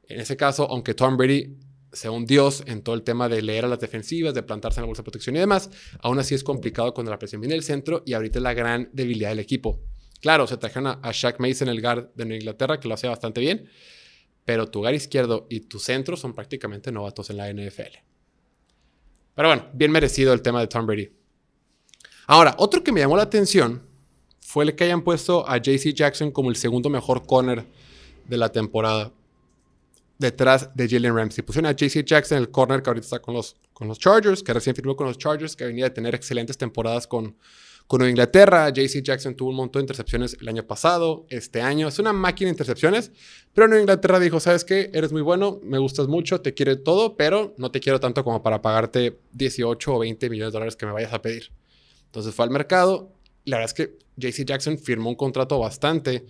En 0.07 0.19
ese 0.19 0.35
caso, 0.35 0.67
aunque 0.67 0.95
Tom 0.95 1.15
Brady 1.15 1.55
sea 1.93 2.11
un 2.11 2.25
dios 2.25 2.63
en 2.65 2.81
todo 2.81 2.95
el 2.95 3.03
tema 3.03 3.29
de 3.29 3.41
leer 3.41 3.65
a 3.65 3.67
las 3.67 3.79
defensivas, 3.79 4.33
de 4.33 4.43
plantarse 4.43 4.79
en 4.79 4.83
la 4.83 4.87
bolsa 4.87 5.01
de 5.01 5.05
protección 5.05 5.35
y 5.35 5.39
demás, 5.39 5.69
aún 5.99 6.19
así 6.19 6.35
es 6.35 6.43
complicado 6.43 6.93
cuando 6.93 7.11
la 7.11 7.19
presión 7.19 7.39
viene 7.41 7.53
del 7.53 7.63
centro 7.63 8.03
y 8.05 8.13
ahorita 8.13 8.39
es 8.39 8.43
la 8.43 8.53
gran 8.53 8.89
debilidad 8.91 9.29
del 9.29 9.39
equipo. 9.39 9.79
Claro, 10.19 10.47
se 10.47 10.57
trajeron 10.57 10.99
a, 11.01 11.11
Shaq 11.11 11.39
Mason, 11.39 11.69
el 11.69 11.81
guard 11.81 12.13
de 12.15 12.35
Inglaterra, 12.35 12.79
que 12.79 12.87
lo 12.87 12.93
hace 12.93 13.07
bastante 13.07 13.41
bien, 13.41 13.69
pero 14.45 14.69
tu 14.69 14.79
guard 14.79 14.95
izquierdo 14.95 15.47
y 15.49 15.61
tu 15.61 15.79
centro 15.79 16.17
son 16.17 16.33
prácticamente 16.33 16.91
novatos 16.91 17.29
en 17.29 17.37
la 17.37 17.51
NFL. 17.51 17.97
Pero 19.35 19.47
bueno, 19.47 19.67
bien 19.73 19.91
merecido 19.91 20.33
el 20.33 20.41
tema 20.41 20.61
de 20.61 20.67
Tom 20.67 20.85
Brady. 20.85 21.11
Ahora, 22.27 22.55
otro 22.57 22.83
que 22.83 22.91
me 22.91 23.01
llamó 23.01 23.17
la 23.17 23.23
atención 23.23 23.85
fue 24.39 24.65
el 24.65 24.75
que 24.75 24.85
hayan 24.85 25.03
puesto 25.03 25.49
a 25.49 25.57
JC 25.57 25.93
Jackson 25.93 26.31
como 26.31 26.49
el 26.49 26.55
segundo 26.55 26.89
mejor 26.89 27.25
corner 27.25 27.65
de 28.27 28.37
la 28.37 28.49
temporada. 28.49 29.11
Detrás 30.17 30.69
de 30.75 30.87
Jalen 30.87 31.15
Ramsey. 31.15 31.43
Pusieron 31.43 31.69
a 31.69 31.75
JC 31.75 32.05
Jackson, 32.05 32.37
el 32.37 32.49
corner 32.49 32.81
que 32.81 32.89
ahorita 32.89 33.05
está 33.05 33.19
con 33.19 33.33
los, 33.33 33.57
con 33.73 33.87
los 33.87 33.99
Chargers, 33.99 34.43
que 34.43 34.53
recién 34.53 34.75
firmó 34.75 34.95
con 34.95 35.07
los 35.07 35.17
Chargers, 35.17 35.55
que 35.55 35.65
venía 35.65 35.85
de 35.85 35.89
tener 35.89 36.15
excelentes 36.15 36.57
temporadas 36.57 37.07
con, 37.07 37.35
con 37.87 37.99
Nueva 37.99 38.11
Inglaterra. 38.11 38.69
JC 38.69 39.01
Jackson 39.01 39.35
tuvo 39.35 39.49
un 39.49 39.55
montón 39.55 39.81
de 39.81 39.83
intercepciones 39.83 40.37
el 40.39 40.47
año 40.47 40.63
pasado, 40.65 41.25
este 41.29 41.61
año. 41.61 41.87
Es 41.87 41.99
una 41.99 42.13
máquina 42.13 42.47
de 42.47 42.53
intercepciones, 42.53 43.11
pero 43.53 43.67
Nueva 43.67 43.81
Inglaterra 43.81 44.19
dijo, 44.19 44.39
¿sabes 44.39 44.63
qué? 44.63 44.91
Eres 44.93 45.11
muy 45.11 45.21
bueno, 45.21 45.59
me 45.63 45.77
gustas 45.77 46.07
mucho, 46.07 46.41
te 46.41 46.53
quiero 46.53 46.79
todo, 46.79 47.17
pero 47.17 47.53
no 47.57 47.71
te 47.71 47.79
quiero 47.79 47.99
tanto 47.99 48.23
como 48.23 48.41
para 48.43 48.61
pagarte 48.61 49.19
18 49.31 49.95
o 49.95 49.99
20 49.99 50.29
millones 50.29 50.51
de 50.51 50.57
dólares 50.57 50.75
que 50.75 50.85
me 50.85 50.91
vayas 50.91 51.13
a 51.13 51.21
pedir. 51.21 51.51
Entonces 52.05 52.33
fue 52.33 52.45
al 52.45 52.51
mercado. 52.51 53.11
La 53.45 53.57
verdad 53.57 53.71
es 53.71 53.73
que 53.73 53.97
JC 54.15 54.45
Jackson 54.45 54.77
firmó 54.77 55.09
un 55.09 55.15
contrato 55.15 55.59
bastante 55.59 56.25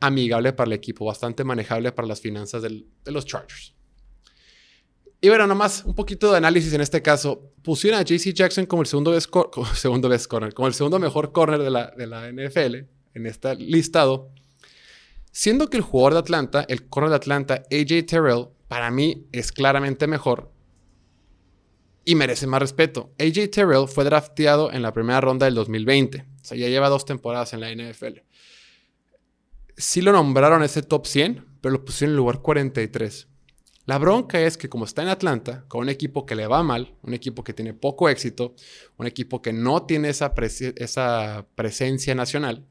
amigable 0.00 0.52
para 0.52 0.68
el 0.68 0.72
equipo, 0.72 1.04
bastante 1.04 1.44
manejable 1.44 1.92
para 1.92 2.08
las 2.08 2.20
finanzas 2.20 2.62
de 2.62 3.12
los 3.12 3.26
Chargers. 3.26 3.74
Y 5.22 5.28
bueno, 5.28 5.46
nomás 5.46 5.84
un 5.84 5.94
poquito 5.94 6.30
de 6.30 6.38
análisis 6.38 6.72
en 6.72 6.80
este 6.80 7.02
caso. 7.02 7.52
Pusieron 7.62 8.00
a 8.00 8.02
JC 8.02 8.32
Jackson 8.32 8.66
como 8.66 8.82
el 8.82 8.88
segundo 8.88 9.10
best, 9.10 9.28
corner, 9.28 10.54
como 10.54 10.66
el 10.66 10.74
segundo 10.74 10.98
mejor 10.98 11.32
corner 11.32 11.60
de 11.60 11.70
la, 11.70 11.90
de 11.90 12.06
la 12.06 12.30
NFL 12.32 12.76
en 13.14 13.26
este 13.26 13.54
listado. 13.56 14.30
Siendo 15.30 15.68
que 15.68 15.76
el 15.76 15.82
jugador 15.82 16.14
de 16.14 16.18
Atlanta, 16.20 16.64
el 16.68 16.88
corner 16.88 17.10
de 17.10 17.16
Atlanta, 17.16 17.62
AJ 17.70 18.06
Terrell, 18.06 18.48
para 18.66 18.90
mí 18.90 19.26
es 19.30 19.52
claramente 19.52 20.06
mejor 20.06 20.50
y 22.04 22.14
merece 22.14 22.46
más 22.46 22.60
respeto. 22.60 23.12
AJ 23.18 23.50
Terrell 23.50 23.86
fue 23.86 24.04
drafteado 24.04 24.72
en 24.72 24.82
la 24.82 24.92
primera 24.92 25.20
ronda 25.20 25.44
del 25.44 25.54
2020. 25.54 26.18
O 26.18 26.44
sea, 26.44 26.56
ya 26.56 26.68
lleva 26.68 26.88
dos 26.88 27.04
temporadas 27.04 27.52
en 27.52 27.60
la 27.60 27.72
NFL 27.72 28.20
sí 29.80 30.00
lo 30.00 30.12
nombraron 30.12 30.62
ese 30.62 30.82
top 30.82 31.06
100, 31.06 31.46
pero 31.60 31.72
lo 31.72 31.84
pusieron 31.84 32.10
en 32.10 32.14
el 32.14 32.16
lugar 32.18 32.40
43. 32.40 33.28
La 33.86 33.98
bronca 33.98 34.40
es 34.40 34.56
que 34.56 34.68
como 34.68 34.84
está 34.84 35.02
en 35.02 35.08
Atlanta, 35.08 35.64
con 35.66 35.80
un 35.80 35.88
equipo 35.88 36.24
que 36.24 36.36
le 36.36 36.46
va 36.46 36.62
mal, 36.62 36.94
un 37.02 37.14
equipo 37.14 37.42
que 37.42 37.52
tiene 37.52 37.74
poco 37.74 38.08
éxito, 38.08 38.54
un 38.98 39.06
equipo 39.06 39.42
que 39.42 39.52
no 39.52 39.82
tiene 39.82 40.10
esa, 40.10 40.32
presencia 40.34 42.14
nacional, 42.14 42.64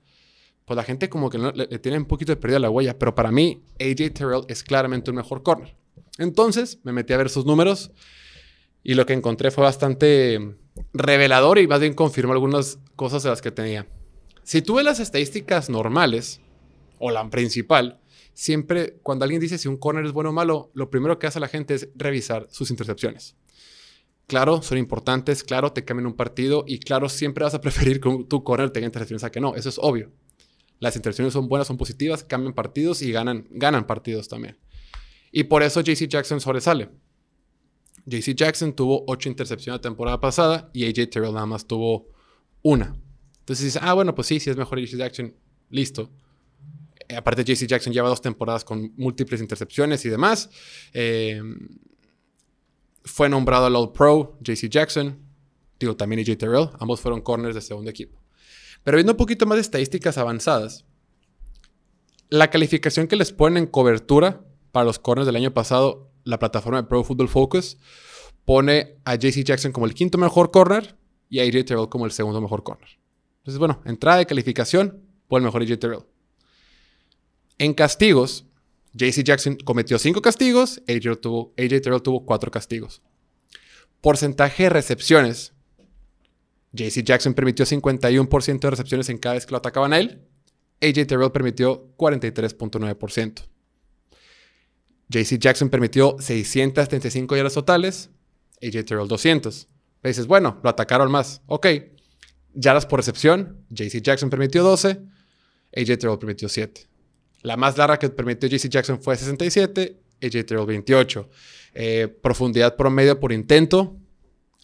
pues 0.65 0.77
la 0.77 0.83
gente 0.83 1.09
como 1.09 1.29
que 1.29 1.37
le, 1.37 1.79
tiene 1.79 1.97
un 1.97 2.05
poquito 2.05 2.31
de 2.31 2.37
pérdida 2.37 2.59
la 2.59 2.69
huella. 2.69 2.97
Pero 2.97 3.15
para 3.15 3.31
mí, 3.31 3.63
AJ 3.79 4.13
Terrell 4.13 4.45
es 4.47 4.63
claramente 4.63 5.09
un 5.09 5.17
mejor 5.17 5.43
corner. 5.43 5.75
Entonces 6.19 6.79
me 6.83 6.93
metí 6.93 7.11
a 7.11 7.17
ver 7.17 7.29
sus 7.29 7.45
números 7.45 7.91
y 8.83 8.93
lo 8.93 9.05
que 9.05 9.13
encontré 9.13 9.51
fue 9.51 9.63
bastante 9.63 10.55
revelador 10.93 11.59
y 11.59 11.67
más 11.67 11.79
bien 11.79 11.95
confirmó 11.95 12.33
algunas 12.33 12.79
cosas 12.95 13.23
de 13.23 13.29
las 13.29 13.41
que 13.41 13.51
tenía. 13.51 13.87
Si 14.43 14.61
tú 14.61 14.75
ves 14.75 14.85
las 14.85 14.99
estadísticas 14.99 15.69
normales, 15.69 16.39
o 16.99 17.11
la 17.11 17.29
principal, 17.29 17.99
siempre 18.33 18.99
cuando 19.01 19.23
alguien 19.25 19.41
dice 19.41 19.57
si 19.57 19.67
un 19.67 19.77
corner 19.77 20.05
es 20.05 20.11
bueno 20.11 20.29
o 20.29 20.33
malo, 20.33 20.71
lo 20.73 20.89
primero 20.89 21.17
que 21.17 21.27
hace 21.27 21.39
la 21.39 21.47
gente 21.47 21.73
es 21.73 21.89
revisar 21.95 22.47
sus 22.51 22.69
intercepciones. 22.69 23.35
Claro, 24.27 24.61
son 24.61 24.77
importantes, 24.77 25.43
claro, 25.43 25.73
te 25.73 25.83
cambian 25.83 26.05
un 26.05 26.15
partido 26.15 26.63
y 26.67 26.79
claro, 26.79 27.09
siempre 27.09 27.43
vas 27.43 27.55
a 27.55 27.61
preferir 27.61 27.99
que 27.99 28.25
tu 28.29 28.43
corner 28.43 28.69
tenga 28.69 28.85
intercepciones 28.85 29.23
a 29.23 29.31
que 29.31 29.41
no, 29.41 29.55
eso 29.55 29.69
es 29.69 29.79
obvio. 29.79 30.11
Las 30.79 30.95
intercepciones 30.95 31.33
son 31.33 31.49
buenas, 31.49 31.67
son 31.67 31.77
positivas, 31.77 32.23
cambian 32.23 32.53
partidos 32.53 33.01
y 33.01 33.11
ganan, 33.11 33.47
ganan 33.49 33.85
partidos 33.85 34.29
también. 34.29 34.57
Y 35.31 35.43
por 35.45 35.63
eso 35.63 35.81
JC 35.81 36.07
Jackson 36.07 36.39
sobresale. 36.39 36.89
JC 38.05 38.33
Jackson 38.33 38.73
tuvo 38.73 39.03
8 39.07 39.29
intercepciones 39.29 39.79
la 39.79 39.81
temporada 39.81 40.19
pasada 40.19 40.69
y 40.73 40.85
AJ 40.85 41.09
Terrell 41.09 41.33
nada 41.33 41.45
más 41.45 41.67
tuvo 41.67 42.07
una. 42.61 42.95
Entonces 43.39 43.65
dices, 43.65 43.81
ah, 43.83 43.93
bueno, 43.93 44.15
pues 44.15 44.27
sí, 44.27 44.39
si 44.39 44.49
es 44.49 44.57
mejor 44.57 44.79
JC 44.79 44.97
Jackson, 44.97 45.35
listo. 45.69 46.11
Eh, 47.09 47.17
aparte, 47.17 47.43
JC 47.43 47.67
Jackson 47.67 47.91
lleva 47.91 48.07
dos 48.07 48.21
temporadas 48.21 48.63
con 48.63 48.93
múltiples 48.95 49.41
intercepciones 49.41 50.05
y 50.05 50.09
demás. 50.09 50.49
Eh, 50.93 51.41
fue 53.03 53.27
nombrado 53.27 53.65
al 53.65 53.75
All 53.75 53.91
Pro 53.91 54.37
JC 54.41 54.69
Jackson. 54.69 55.19
Digo, 55.79 55.95
también 55.95 56.21
AJ 56.21 56.37
Terrell. 56.37 56.69
Ambos 56.79 57.01
fueron 57.01 57.21
corners 57.21 57.55
de 57.55 57.61
segundo 57.61 57.89
equipo. 57.89 58.21
Pero 58.83 58.95
viendo 58.97 59.13
un 59.13 59.17
poquito 59.17 59.45
más 59.45 59.57
de 59.57 59.61
estadísticas 59.61 60.17
avanzadas, 60.17 60.85
la 62.29 62.49
calificación 62.49 63.07
que 63.07 63.15
les 63.15 63.33
ponen 63.33 63.63
en 63.63 63.69
cobertura 63.69 64.45
para 64.71 64.85
los 64.85 64.99
corners 64.99 65.25
del 65.25 65.35
año 65.35 65.53
pasado, 65.53 66.11
la 66.23 66.37
plataforma 66.37 66.81
de 66.81 66.87
Pro 66.87 67.03
Football 67.03 67.27
Focus, 67.27 67.77
pone 68.45 68.99
a 69.03 69.15
JC 69.15 69.43
Jackson 69.43 69.71
como 69.71 69.85
el 69.87 69.93
quinto 69.93 70.17
mejor 70.17 70.51
corner 70.51 70.95
y 71.29 71.39
a 71.39 71.43
AJ 71.43 71.65
Terrell 71.65 71.89
como 71.89 72.05
el 72.05 72.11
segundo 72.11 72.39
mejor 72.39 72.63
corner. 72.63 72.87
Entonces, 73.39 73.57
bueno, 73.57 73.81
entrada 73.85 74.19
de 74.19 74.25
calificación 74.27 75.01
por 75.27 75.39
el 75.39 75.45
mejor 75.45 75.63
AJ 75.63 75.79
Terrell. 75.79 76.03
En 77.59 77.73
castigos, 77.73 78.45
JC 78.93 79.23
Jackson 79.23 79.57
cometió 79.57 79.99
5 79.99 80.21
castigos, 80.21 80.81
AJ, 80.87 81.19
tuvo, 81.21 81.53
Terrell 81.55 82.01
tuvo 82.01 82.25
4 82.25 82.51
castigos. 82.51 83.01
Porcentaje 84.01 84.63
de 84.63 84.69
recepciones. 84.69 85.53
JC 86.71 87.03
Jackson 87.03 87.33
permitió 87.33 87.65
51% 87.65 88.59
de 88.59 88.69
recepciones 88.69 89.09
en 89.09 89.17
cada 89.17 89.35
vez 89.35 89.45
que 89.45 89.51
lo 89.51 89.57
atacaban 89.57 89.91
a 89.93 89.99
él. 89.99 90.21
AJ 90.81 91.07
Terrell 91.07 91.31
permitió 91.31 91.93
43.9%. 91.97 93.43
JC 95.09 95.37
Jackson 95.39 95.69
permitió 95.69 96.15
635 96.19 97.35
yardas 97.35 97.53
totales. 97.53 98.09
AJ 98.61 98.85
Terrell 98.85 99.07
200. 99.07 99.67
Me 100.01 100.09
dices, 100.11 100.27
bueno, 100.27 100.59
lo 100.63 100.69
atacaron 100.69 101.11
más. 101.11 101.41
Ok. 101.47 101.67
Yardas 102.53 102.85
por 102.85 102.99
recepción. 102.99 103.65
JC 103.69 104.01
Jackson 104.01 104.29
permitió 104.29 104.63
12. 104.63 105.01
AJ 105.75 105.97
Terrell 105.97 106.19
permitió 106.19 106.47
7. 106.47 106.87
La 107.41 107.55
más 107.57 107.77
larga 107.77 107.97
que 107.97 108.09
permitió 108.09 108.49
JC 108.49 108.69
Jackson 108.69 109.01
fue 109.01 109.15
67, 109.15 109.97
AJ 110.21 110.45
Terrell 110.45 110.65
28. 110.65 111.29
Eh, 111.73 112.07
profundidad 112.21 112.75
promedio 112.75 113.19
por 113.19 113.31
intento 113.31 113.97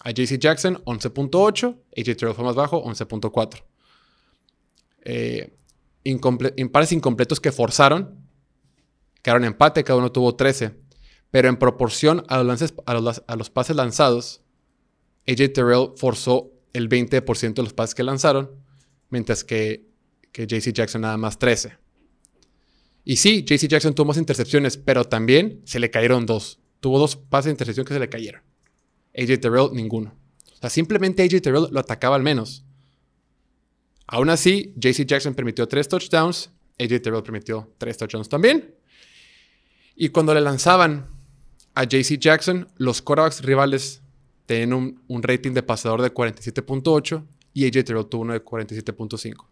a 0.01 0.11
JC 0.11 0.37
Jackson 0.37 0.83
11.8, 0.85 1.77
AJ 1.97 2.17
Terrell 2.17 2.35
fue 2.35 2.43
más 2.43 2.55
bajo 2.55 2.83
11.4. 2.83 3.63
Eh, 5.05 5.53
impares 6.03 6.91
incompletos 6.91 7.39
que 7.39 7.51
forzaron, 7.51 8.19
quedaron 9.21 9.45
empate, 9.45 9.83
cada 9.83 9.99
uno 9.99 10.11
tuvo 10.11 10.35
13. 10.35 10.75
Pero 11.31 11.49
en 11.49 11.57
proporción 11.57 12.23
a 12.27 12.43
los, 12.43 12.73
a 13.27 13.35
los 13.35 13.49
pases 13.49 13.75
lanzados, 13.75 14.41
AJ 15.27 15.53
Terrell 15.53 15.89
forzó 15.95 16.51
el 16.73 16.89
20% 16.89 17.53
de 17.53 17.63
los 17.63 17.73
pases 17.73 17.95
que 17.95 18.03
lanzaron, 18.03 18.51
mientras 19.09 19.43
que, 19.43 19.87
que 20.31 20.45
JC 20.45 20.73
Jackson 20.73 21.01
nada 21.01 21.17
más 21.17 21.39
13. 21.39 21.84
Y 23.05 23.17
sí, 23.17 23.45
JC 23.45 23.67
Jackson 23.67 23.93
tuvo 23.93 24.07
más 24.07 24.17
intercepciones, 24.17 24.77
pero 24.77 25.05
también 25.05 25.61
se 25.63 25.79
le 25.79 25.91
cayeron 25.91 26.25
dos. 26.25 26.59
Tuvo 26.79 26.97
dos 26.97 27.15
pases 27.15 27.45
de 27.45 27.51
intercepción 27.51 27.85
que 27.85 27.93
se 27.93 27.99
le 27.99 28.09
cayeron. 28.09 28.41
AJ 29.15 29.39
Terrell, 29.39 29.69
ninguno. 29.73 30.15
O 30.53 30.57
sea, 30.57 30.71
simplemente 30.71 31.21
AJ 31.21 31.41
Terrell 31.41 31.67
lo 31.69 31.79
atacaba 31.79 32.15
al 32.15 32.23
menos. 32.23 32.65
Aún 34.07 34.29
así, 34.29 34.73
JC 34.75 35.05
Jackson 35.05 35.35
permitió 35.35 35.67
tres 35.67 35.87
touchdowns. 35.87 36.49
AJ 36.79 37.01
Terrell 37.01 37.23
permitió 37.23 37.71
tres 37.77 37.95
touchdowns 37.97 38.27
también. 38.27 38.75
Y 39.95 40.09
cuando 40.09 40.33
le 40.33 40.41
lanzaban 40.41 41.07
a 41.75 41.83
JC 41.83 42.17
Jackson, 42.17 42.67
los 42.77 43.03
quarterbacks 43.03 43.43
rivales 43.43 44.01
tenían 44.47 44.73
un, 44.73 45.03
un 45.07 45.21
rating 45.21 45.51
de 45.51 45.61
pasador 45.61 46.01
de 46.01 46.11
47.8 46.11 47.23
y 47.53 47.65
AJ 47.65 47.85
Terrell 47.85 48.07
tuvo 48.07 48.23
uno 48.23 48.33
de 48.33 48.43
47.5. 48.43 49.45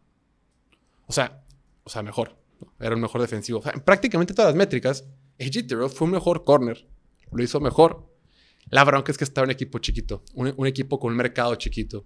O 1.06 1.14
sea, 1.14 1.44
o 1.84 1.90
sea, 1.90 2.02
mejor. 2.02 2.43
Era 2.80 2.96
un 2.96 3.02
mejor 3.02 3.22
defensivo. 3.22 3.62
en 3.72 3.82
prácticamente 3.82 4.34
todas 4.34 4.50
las 4.50 4.58
métricas, 4.58 5.06
AJ 5.40 5.68
Terrell 5.68 5.90
fue 5.90 6.06
un 6.06 6.12
mejor 6.12 6.44
corner. 6.44 6.88
Lo 7.32 7.44
hizo 7.44 7.60
mejor. 7.60 8.14
La 8.70 8.84
bronca 8.84 9.12
es 9.12 9.18
que 9.18 9.24
estaba 9.24 9.46
un 9.46 9.52
equipo 9.52 9.80
chiquito, 9.80 10.24
un, 10.34 10.68
equipo 10.68 11.00
con 11.00 11.12
un 11.12 11.18
mercado 11.18 11.56
chiquito. 11.56 12.06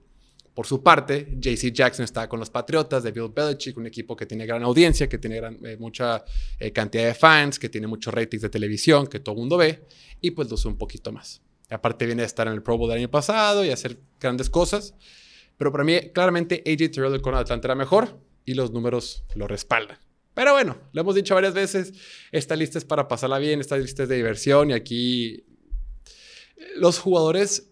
Por 0.54 0.66
su 0.66 0.82
parte, 0.82 1.38
JC 1.40 1.72
Jackson 1.72 2.04
estaba 2.04 2.28
con 2.28 2.40
los 2.40 2.50
Patriotas 2.50 3.04
de 3.04 3.12
Bill 3.12 3.32
Belichick, 3.34 3.78
un 3.78 3.86
equipo 3.86 4.16
que 4.16 4.26
tiene 4.26 4.46
gran 4.48 4.64
audiencia, 4.64 5.08
que 5.08 5.20
tiene 5.20 5.38
eh, 5.38 5.78
mucha 5.78 6.26
eh, 6.60 6.72
cantidad 6.72 7.06
de 7.06 7.14
fans, 7.14 7.60
que 7.60 7.70
tiene 7.70 7.86
muchos 7.86 8.12
ratings 8.12 8.42
de 8.42 8.50
televisión, 8.50 9.06
que 9.06 9.20
todo 9.20 9.36
el 9.36 9.40
mundo 9.40 9.58
ve, 9.58 9.86
y 10.20 10.32
pues 10.32 10.50
lo 10.50 10.56
usó 10.56 10.68
un 10.68 10.78
poquito 10.78 11.12
más. 11.12 11.44
aparte 11.70 12.08
viene 12.08 12.24
de 12.24 12.26
estar 12.26 12.48
en 12.48 12.54
el 12.54 12.64
Pro 12.64 12.76
Bowl 12.76 12.90
del 12.90 12.98
año 12.98 13.12
pasado 13.12 13.64
y 13.64 13.70
hacer 13.70 14.00
grandes 14.20 14.50
cosas. 14.50 14.96
Pero 15.58 15.72
para 15.72 15.84
mí, 15.84 16.12
claramente, 16.14 16.64
AJ 16.66 16.92
Terrell 16.92 17.12
de 17.12 17.30
Atlanta 17.36 17.68
era 17.68 17.76
mejor 17.76 18.20
y 18.44 18.56
los 18.56 18.72
números 18.72 19.26
lo 19.36 19.48
respaldan. 19.48 20.00
Pero 20.38 20.54
bueno, 20.54 20.78
lo 20.92 21.02
hemos 21.02 21.16
dicho 21.16 21.34
varias 21.34 21.56
veces, 21.56 21.94
esta 22.32 22.56
lista 22.56 22.78
es 22.78 22.86
para 22.86 23.08
pasarla 23.08 23.40
bien, 23.40 23.60
esta 23.60 23.76
lista 23.76 24.04
es 24.04 24.10
de 24.10 24.18
diversión 24.18 24.70
y 24.70 24.74
aquí 24.74 25.44
los 26.76 27.00
jugadores 27.00 27.72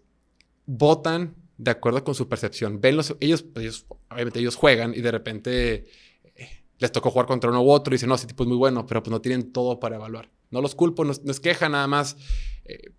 votan 0.65 1.35
de 1.59 1.69
acuerdo 1.69 2.03
con 2.03 2.15
su 2.15 2.27
percepción. 2.27 2.81
Ven 2.81 2.97
los, 2.97 3.15
ellos, 3.19 3.45
ellos, 3.53 3.85
obviamente 4.09 4.39
ellos 4.39 4.55
juegan 4.55 4.95
y 4.95 5.01
de 5.01 5.11
repente 5.11 5.85
eh, 6.23 6.63
les 6.79 6.91
tocó 6.91 7.11
jugar 7.11 7.27
contra 7.27 7.51
uno 7.51 7.61
u 7.61 7.69
otro 7.69 7.93
y 7.93 7.97
dicen, 7.97 8.09
no, 8.09 8.15
ese 8.15 8.25
tipo 8.25 8.41
es 8.41 8.47
muy 8.47 8.57
bueno, 8.57 8.87
pero 8.87 9.03
pues 9.03 9.11
no 9.11 9.21
tienen 9.21 9.53
todo 9.53 9.79
para 9.79 9.97
evaluar. 9.97 10.31
No 10.49 10.59
los 10.59 10.73
culpo, 10.73 11.05
no, 11.05 11.11
es 11.11 11.39
queja 11.39 11.69
nada 11.69 11.85
más. 11.85 12.17
Eh, 12.65 12.93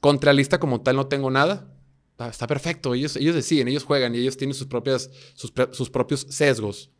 contra 0.00 0.32
la 0.32 0.38
lista 0.38 0.58
como 0.58 0.80
tal 0.80 0.96
no 0.96 1.06
tengo 1.06 1.30
nada. 1.30 1.72
Ah, 2.18 2.26
está 2.26 2.48
perfecto, 2.48 2.92
ellos, 2.94 3.14
ellos 3.14 3.36
deciden, 3.36 3.68
ellos 3.68 3.84
juegan 3.84 4.16
y 4.16 4.18
ellos 4.18 4.36
tienen 4.36 4.54
sus, 4.54 4.66
propias, 4.66 5.12
sus 5.36 5.90
propios 5.90 6.26
sesgos. 6.28 6.90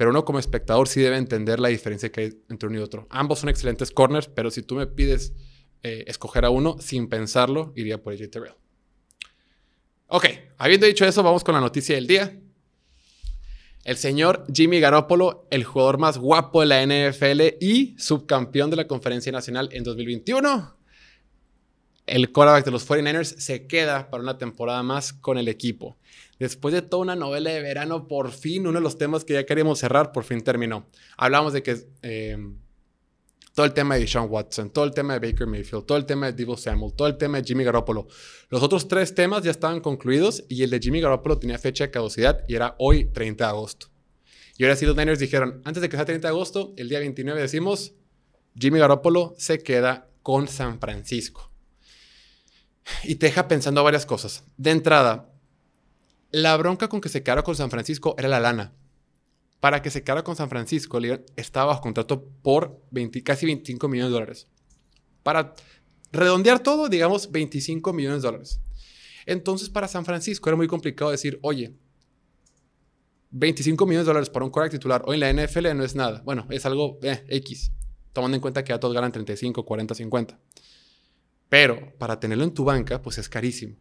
Pero 0.00 0.12
uno 0.12 0.24
como 0.24 0.38
espectador 0.38 0.88
sí 0.88 1.02
debe 1.02 1.18
entender 1.18 1.60
la 1.60 1.68
diferencia 1.68 2.10
que 2.10 2.20
hay 2.22 2.32
entre 2.48 2.70
uno 2.70 2.78
y 2.78 2.80
otro. 2.80 3.06
Ambos 3.10 3.40
son 3.40 3.50
excelentes 3.50 3.90
corners, 3.90 4.28
pero 4.28 4.50
si 4.50 4.62
tú 4.62 4.76
me 4.76 4.86
pides 4.86 5.34
eh, 5.82 6.04
escoger 6.06 6.46
a 6.46 6.48
uno 6.48 6.78
sin 6.80 7.06
pensarlo, 7.06 7.74
iría 7.76 8.02
por 8.02 8.14
AJ 8.14 8.30
Terrell. 8.30 8.54
Ok, 10.06 10.24
habiendo 10.56 10.86
dicho 10.86 11.04
eso, 11.04 11.22
vamos 11.22 11.44
con 11.44 11.54
la 11.54 11.60
noticia 11.60 11.96
del 11.96 12.06
día. 12.06 12.40
El 13.84 13.98
señor 13.98 14.46
Jimmy 14.50 14.80
Garoppolo, 14.80 15.46
el 15.50 15.64
jugador 15.64 15.98
más 15.98 16.16
guapo 16.16 16.62
de 16.62 16.66
la 16.66 16.82
NFL 16.82 17.58
y 17.60 17.94
subcampeón 17.98 18.70
de 18.70 18.76
la 18.76 18.86
Conferencia 18.86 19.30
Nacional 19.30 19.68
en 19.70 19.84
2021. 19.84 20.79
El 22.10 22.32
quarterback 22.32 22.64
de 22.64 22.70
los 22.72 22.88
49ers 22.88 23.36
se 23.38 23.66
queda 23.66 24.10
para 24.10 24.22
una 24.22 24.36
temporada 24.36 24.82
más 24.82 25.12
con 25.12 25.38
el 25.38 25.48
equipo 25.48 25.96
después 26.40 26.74
de 26.74 26.82
toda 26.82 27.02
una 27.02 27.14
novela 27.14 27.50
de 27.50 27.60
verano, 27.60 28.08
por 28.08 28.32
fin, 28.32 28.66
uno 28.66 28.78
de 28.78 28.82
los 28.82 28.98
temas 28.98 29.24
que 29.24 29.34
ya 29.34 29.46
queríamos 29.46 29.78
cerrar, 29.78 30.10
por 30.10 30.24
fin 30.24 30.40
terminó. 30.40 30.88
Hablamos 31.16 31.52
de 31.52 31.62
que 31.62 31.76
eh, 32.02 32.36
todo 33.54 33.66
el 33.66 33.74
tema 33.74 33.96
de 33.96 34.08
Sean 34.08 34.26
Watson, 34.28 34.70
todo 34.70 34.86
el 34.86 34.92
tema 34.92 35.18
de 35.18 35.30
Baker 35.30 35.46
Mayfield, 35.46 35.84
todo 35.84 35.98
el 35.98 36.06
tema 36.06 36.26
de 36.26 36.32
Divo 36.32 36.56
Samuel, 36.56 36.94
todo 36.94 37.06
el 37.06 37.18
tema 37.18 37.38
de 37.38 37.44
Jimmy 37.44 37.62
Garoppolo. 37.62 38.08
Los 38.48 38.62
otros 38.62 38.88
tres 38.88 39.14
temas 39.14 39.44
ya 39.44 39.50
estaban 39.50 39.80
concluidos 39.80 40.44
y 40.48 40.62
el 40.62 40.70
de 40.70 40.80
Jimmy 40.80 41.00
Garoppolo 41.00 41.38
tenía 41.38 41.58
fecha 41.58 41.84
de 41.84 41.90
caducidad 41.90 42.42
y 42.48 42.54
era 42.54 42.74
hoy 42.78 43.04
30 43.04 43.44
de 43.44 43.50
agosto. 43.50 43.88
Y 44.56 44.64
ahora 44.64 44.76
sí 44.76 44.86
los 44.86 44.96
Niners 44.96 45.18
dijeron, 45.18 45.60
antes 45.64 45.82
de 45.82 45.88
que 45.88 45.96
sea 45.96 46.06
30 46.06 46.26
de 46.26 46.32
agosto, 46.32 46.72
el 46.76 46.88
día 46.88 47.00
29 47.00 47.40
decimos, 47.40 47.92
Jimmy 48.58 48.78
Garoppolo 48.78 49.34
se 49.36 49.58
queda 49.58 50.08
con 50.22 50.48
San 50.48 50.80
Francisco. 50.80 51.49
Y 53.04 53.16
te 53.16 53.26
deja 53.26 53.48
pensando 53.48 53.84
varias 53.84 54.06
cosas. 54.06 54.44
De 54.56 54.70
entrada, 54.70 55.30
la 56.30 56.56
bronca 56.56 56.88
con 56.88 57.00
que 57.00 57.08
se 57.08 57.22
quedara 57.22 57.42
con 57.42 57.56
San 57.56 57.70
Francisco 57.70 58.14
era 58.18 58.28
la 58.28 58.40
lana. 58.40 58.72
Para 59.60 59.82
que 59.82 59.90
se 59.90 60.02
quedara 60.02 60.24
con 60.24 60.36
San 60.36 60.48
Francisco, 60.48 60.98
estaba 61.36 61.66
bajo 61.66 61.82
contrato 61.82 62.24
por 62.42 62.80
casi 63.24 63.46
25 63.46 63.88
millones 63.88 64.10
de 64.10 64.14
dólares. 64.14 64.46
Para 65.22 65.54
redondear 66.12 66.60
todo, 66.60 66.88
digamos 66.88 67.30
25 67.30 67.92
millones 67.92 68.22
de 68.22 68.28
dólares. 68.28 68.60
Entonces, 69.26 69.68
para 69.68 69.86
San 69.86 70.04
Francisco 70.04 70.48
era 70.48 70.56
muy 70.56 70.66
complicado 70.66 71.10
decir, 71.10 71.38
oye, 71.42 71.74
25 73.30 73.86
millones 73.86 74.06
de 74.06 74.10
dólares 74.10 74.30
para 74.30 74.44
un 74.44 74.50
quarterback 74.50 74.72
titular 74.72 75.02
hoy 75.06 75.22
en 75.22 75.36
la 75.36 75.44
NFL 75.44 75.74
no 75.76 75.84
es 75.84 75.94
nada. 75.94 76.22
Bueno, 76.24 76.46
es 76.50 76.66
algo 76.66 76.98
eh, 77.02 77.24
X, 77.28 77.70
tomando 78.12 78.36
en 78.36 78.40
cuenta 78.40 78.64
que 78.64 78.70
ya 78.70 78.80
todos 78.80 78.94
ganan 78.94 79.12
35, 79.12 79.64
40, 79.64 79.94
50. 79.94 80.38
Pero 81.50 81.92
para 81.98 82.18
tenerlo 82.18 82.44
en 82.44 82.54
tu 82.54 82.64
banca, 82.64 83.02
pues 83.02 83.18
es 83.18 83.28
carísimo. 83.28 83.76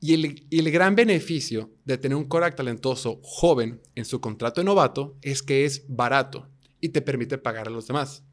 Y 0.00 0.14
el, 0.58 0.70
gran 0.72 0.96
beneficio 0.96 1.70
de 1.84 1.98
tener 1.98 2.16
un 2.16 2.24
Korak 2.24 2.56
talentoso 2.56 3.20
joven 3.22 3.80
en 3.94 4.04
su 4.04 4.20
contrato 4.20 4.60
de 4.60 4.64
novato 4.64 5.16
es 5.22 5.42
que 5.42 5.64
es 5.64 5.84
barato 5.88 6.48
y 6.80 6.88
te 6.88 7.02
permite 7.02 7.38
pagar 7.38 7.68
a 7.68 7.70
los 7.70 7.86
demás. 7.86 8.24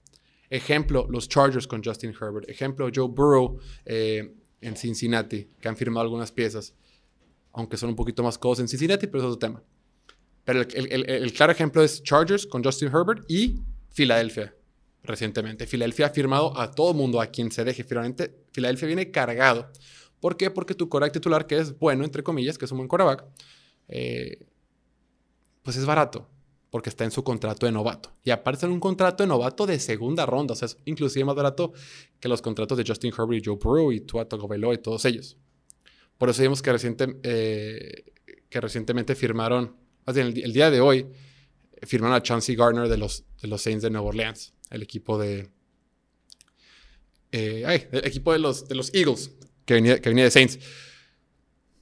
Ejemplo, 0.50 1.06
los 1.10 1.28
Chargers 1.28 1.68
con 1.68 1.84
Justin 1.84 2.14
Herbert. 2.20 2.50
Ejemplo, 2.50 2.90
Joe 2.94 3.08
Burrow 3.08 3.60
eh, 3.86 4.34
en 4.62 4.76
Cincinnati, 4.76 5.50
que 5.60 5.68
han 5.68 5.78
firmado 5.78 6.06
algunas 6.06 6.32
piezas, 6.32 6.74
aunque 7.52 7.78
son 7.78 7.90
un 7.90 7.96
poquito 7.96 8.24
más 8.24 8.38
codos 8.38 8.60
en 8.60 8.68
Cincinnati, 8.68 9.06
pero 9.06 9.20
es 9.20 9.26
otro 9.26 9.40
tema. 9.40 9.64
Pero 10.46 10.62
el, 10.62 11.34
claro 11.34 11.52
ejemplo 11.52 11.84
es 11.84 12.02
Chargers 12.02 12.48
con 12.48 12.64
Justin 12.64 12.90
Herbert 12.90 13.30
y 13.30 13.60
Filadelfia 13.90 14.56
recientemente. 15.04 15.68
Filadelfia 15.68 16.08
ha 16.08 16.10
firmado 16.10 16.58
a 16.58 16.72
todo 16.72 16.94
mundo, 16.94 17.22
a 17.22 17.28
quien 17.28 17.52
se 17.52 17.64
deje. 17.64 17.84
Finalmente, 17.84 18.36
Filadelfia 18.52 18.88
viene 18.88 19.12
cargado. 19.12 19.72
¿Por 20.20 20.38
qué? 20.38 20.50
Porque 20.50 20.76
tu 20.76 20.90
coreback 20.90 21.14
titular, 21.14 21.48
que 21.48 21.58
es 21.58 21.78
bueno, 21.78 22.04
entre 22.04 22.24
comillas, 22.24 22.58
que 22.58 22.66
es 22.66 22.72
un 22.72 22.80
buen 22.80 22.88
coreback, 22.88 23.26
eh, 23.88 24.46
pues 25.64 25.78
es 25.78 25.86
barato 25.86 26.28
porque 26.70 26.90
está 26.90 27.04
en 27.04 27.12
su 27.12 27.24
contrato 27.24 27.66
de 27.66 27.72
novato. 27.72 28.12
Y 28.24 28.32
aparte 28.32 28.66
en 28.66 28.72
un 28.72 28.80
contrato 28.80 29.24
de 29.24 29.28
novato 29.28 29.66
de 29.66 29.80
segunda 29.80 30.26
ronda, 30.26 30.54
o 30.54 30.56
sea, 30.56 30.68
inclusive 30.86 31.26
más 31.26 31.36
barato 31.36 31.74
que 32.20 32.30
los 32.30 32.42
contratos 32.42 32.78
de 32.78 32.84
Justin 32.86 33.12
Herbert 33.18 33.42
y 33.42 33.46
Joe 33.46 33.58
Burrow 33.58 33.92
y 33.92 34.02
Tua 34.02 34.28
Tagovailoa 34.28 34.76
y 34.76 34.78
todos 34.78 35.06
ellos. 35.06 35.38
Por 36.18 36.30
eso 36.30 36.42
vimos 36.42 36.62
que, 36.62 36.72
eh, 37.24 38.04
que 38.50 38.62
recientemente 38.62 39.16
firmaron, 39.16 39.76
más 40.06 40.18
el, 40.18 40.34
día 40.34 40.70
de 40.70 40.82
hoy, 40.82 41.08
firmaron 41.84 42.16
a 42.16 42.22
Chauncey 42.22 42.56
Gardner 42.56 42.88
de 42.88 42.98
los, 42.98 43.24
de 43.42 43.48
los 43.48 43.62
Saints 43.62 43.82
de 43.82 43.90
Nueva 43.90 44.08
Orleans, 44.08 44.54
el 44.70 44.84
equipo 44.84 45.18
de... 45.18 45.50
Eh, 47.32 47.88
el 47.92 48.06
equipo 48.06 48.34
de 48.34 48.40
los, 48.40 48.68
de 48.68 48.76
los 48.76 48.94
Eagles, 48.94 49.32
que 49.66 49.76
venía, 49.76 50.02
que 50.02 50.10
venía 50.10 50.24
de 50.24 50.32
Saints 50.32 50.60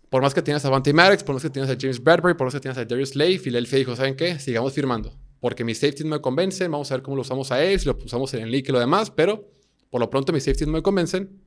por 0.09 0.21
más 0.21 0.33
que 0.33 0.41
tienes 0.41 0.63
a 0.65 0.69
Vanty 0.69 0.93
Maddox, 0.93 1.23
por 1.23 1.33
más 1.33 1.43
que 1.43 1.49
tienes 1.49 1.69
a 1.69 1.75
James 1.79 2.01
Bradbury, 2.01 2.35
por 2.35 2.45
más 2.45 2.53
que 2.53 2.59
tienes 2.59 2.77
a 2.77 2.85
Darius 2.85 3.09
Slay, 3.09 3.37
Philadelphia 3.37 3.79
dijo, 3.79 3.95
¿saben 3.95 4.15
qué? 4.15 4.39
Sigamos 4.39 4.73
firmando. 4.73 5.13
Porque 5.39 5.63
mis 5.63 5.79
safeties 5.79 6.05
me 6.05 6.19
convencen, 6.21 6.71
vamos 6.71 6.89
a 6.91 6.95
ver 6.95 7.03
cómo 7.03 7.15
lo 7.15 7.21
usamos 7.21 7.51
a 7.51 7.63
él, 7.63 7.79
si 7.79 7.85
lo 7.85 7.97
usamos 8.03 8.33
en 8.33 8.43
el 8.43 8.51
league 8.51 8.65
y 8.69 8.71
lo 8.71 8.79
demás, 8.79 9.11
pero 9.11 9.49
por 9.89 9.99
lo 9.99 10.09
pronto 10.09 10.31
mis 10.31 10.43
safeties 10.43 10.67
me 10.67 10.81
convencen, 10.81 11.41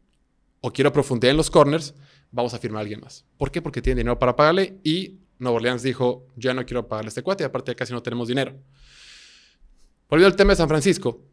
o 0.60 0.72
quiero 0.72 0.92
profundizar 0.92 1.30
en 1.30 1.38
los 1.38 1.50
corners, 1.50 1.94
vamos 2.30 2.52
a 2.52 2.58
firmar 2.58 2.80
a 2.80 2.82
alguien 2.82 3.00
más. 3.00 3.24
¿Por 3.38 3.50
qué? 3.50 3.62
Porque 3.62 3.80
tienen 3.80 3.98
dinero 3.98 4.18
para 4.18 4.36
pagarle 4.36 4.78
y 4.84 5.20
Nueva 5.38 5.56
Orleans 5.56 5.82
dijo, 5.82 6.26
ya 6.36 6.52
no 6.52 6.64
quiero 6.66 6.86
pagarle 6.86 7.08
este 7.08 7.22
cuate 7.22 7.44
y 7.44 7.46
aparte 7.46 7.74
casi 7.74 7.94
no 7.94 8.02
tenemos 8.02 8.28
dinero. 8.28 8.54
Volviendo 10.08 10.28
al 10.28 10.36
tema 10.36 10.52
de 10.52 10.56
San 10.56 10.68
Francisco, 10.68 11.24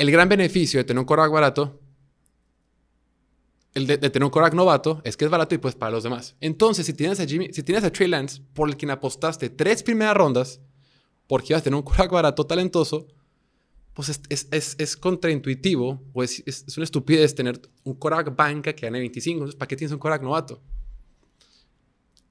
el 0.00 0.10
gran 0.10 0.28
beneficio 0.28 0.80
de 0.80 0.84
tener 0.84 0.98
un 0.98 1.04
coreback 1.04 1.30
barato 1.30 1.80
el 3.74 3.86
de, 3.86 3.98
tener 3.98 4.24
un 4.24 4.30
Korak 4.30 4.54
novato 4.54 5.00
es 5.04 5.16
que 5.16 5.24
es 5.24 5.30
barato 5.30 5.54
y 5.54 5.58
pues 5.58 5.74
para 5.74 5.92
los 5.92 6.02
demás. 6.02 6.34
Entonces, 6.40 6.86
si 6.86 6.92
tienes 6.92 7.20
a 7.20 7.26
Jimmy, 7.26 7.52
si 7.52 7.62
tienes 7.62 7.84
a 7.84 7.92
Trey 7.92 8.08
Lance, 8.08 8.42
por 8.52 8.68
el 8.68 8.76
quien 8.76 8.90
apostaste 8.90 9.48
tres 9.48 9.82
primeras 9.82 10.16
rondas, 10.16 10.60
porque 11.28 11.52
ibas 11.52 11.60
a 11.60 11.64
tener 11.64 11.76
un 11.76 11.82
Korak 11.82 12.10
barato, 12.10 12.44
talentoso, 12.44 13.06
pues 13.94 14.08
es, 14.08 14.48
es, 14.50 14.76
es, 14.78 14.96
contraintuitivo 14.96 16.02
o 16.12 16.22
es, 16.22 16.42
es, 16.46 16.76
una 16.76 16.84
estupidez 16.84 17.34
tener 17.34 17.60
un 17.84 17.94
Korak 17.94 18.34
banca 18.34 18.72
que 18.72 18.86
gane 18.86 18.98
25. 18.98 19.36
Entonces, 19.36 19.56
¿para 19.56 19.68
qué 19.68 19.76
tienes 19.76 19.92
un 19.92 19.98
Korak 19.98 20.22
novato? 20.22 20.60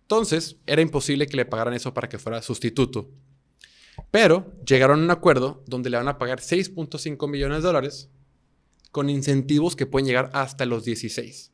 Entonces, 0.01 0.57
era 0.65 0.81
imposible 0.81 1.27
que 1.27 1.37
le 1.37 1.45
pagaran 1.45 1.73
eso 1.73 1.93
para 1.93 2.09
que 2.09 2.17
fuera 2.17 2.41
sustituto. 2.41 3.09
Pero 4.11 4.51
llegaron 4.65 5.01
a 5.01 5.03
un 5.03 5.11
acuerdo 5.11 5.63
donde 5.67 5.89
le 5.89 5.97
van 5.97 6.07
a 6.07 6.17
pagar 6.17 6.39
6.5 6.39 7.29
millones 7.29 7.57
de 7.57 7.67
dólares 7.67 8.09
con 8.91 9.09
incentivos 9.09 9.75
que 9.75 9.85
pueden 9.85 10.07
llegar 10.07 10.29
hasta 10.33 10.65
los 10.65 10.83
16. 10.83 11.51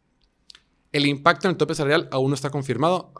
El 0.91 1.05
impacto 1.05 1.47
en 1.47 1.51
el 1.51 1.57
tope 1.57 1.75
salarial 1.75 2.07
aún 2.11 2.29
no 2.29 2.35
está 2.35 2.49
confirmado. 2.49 3.13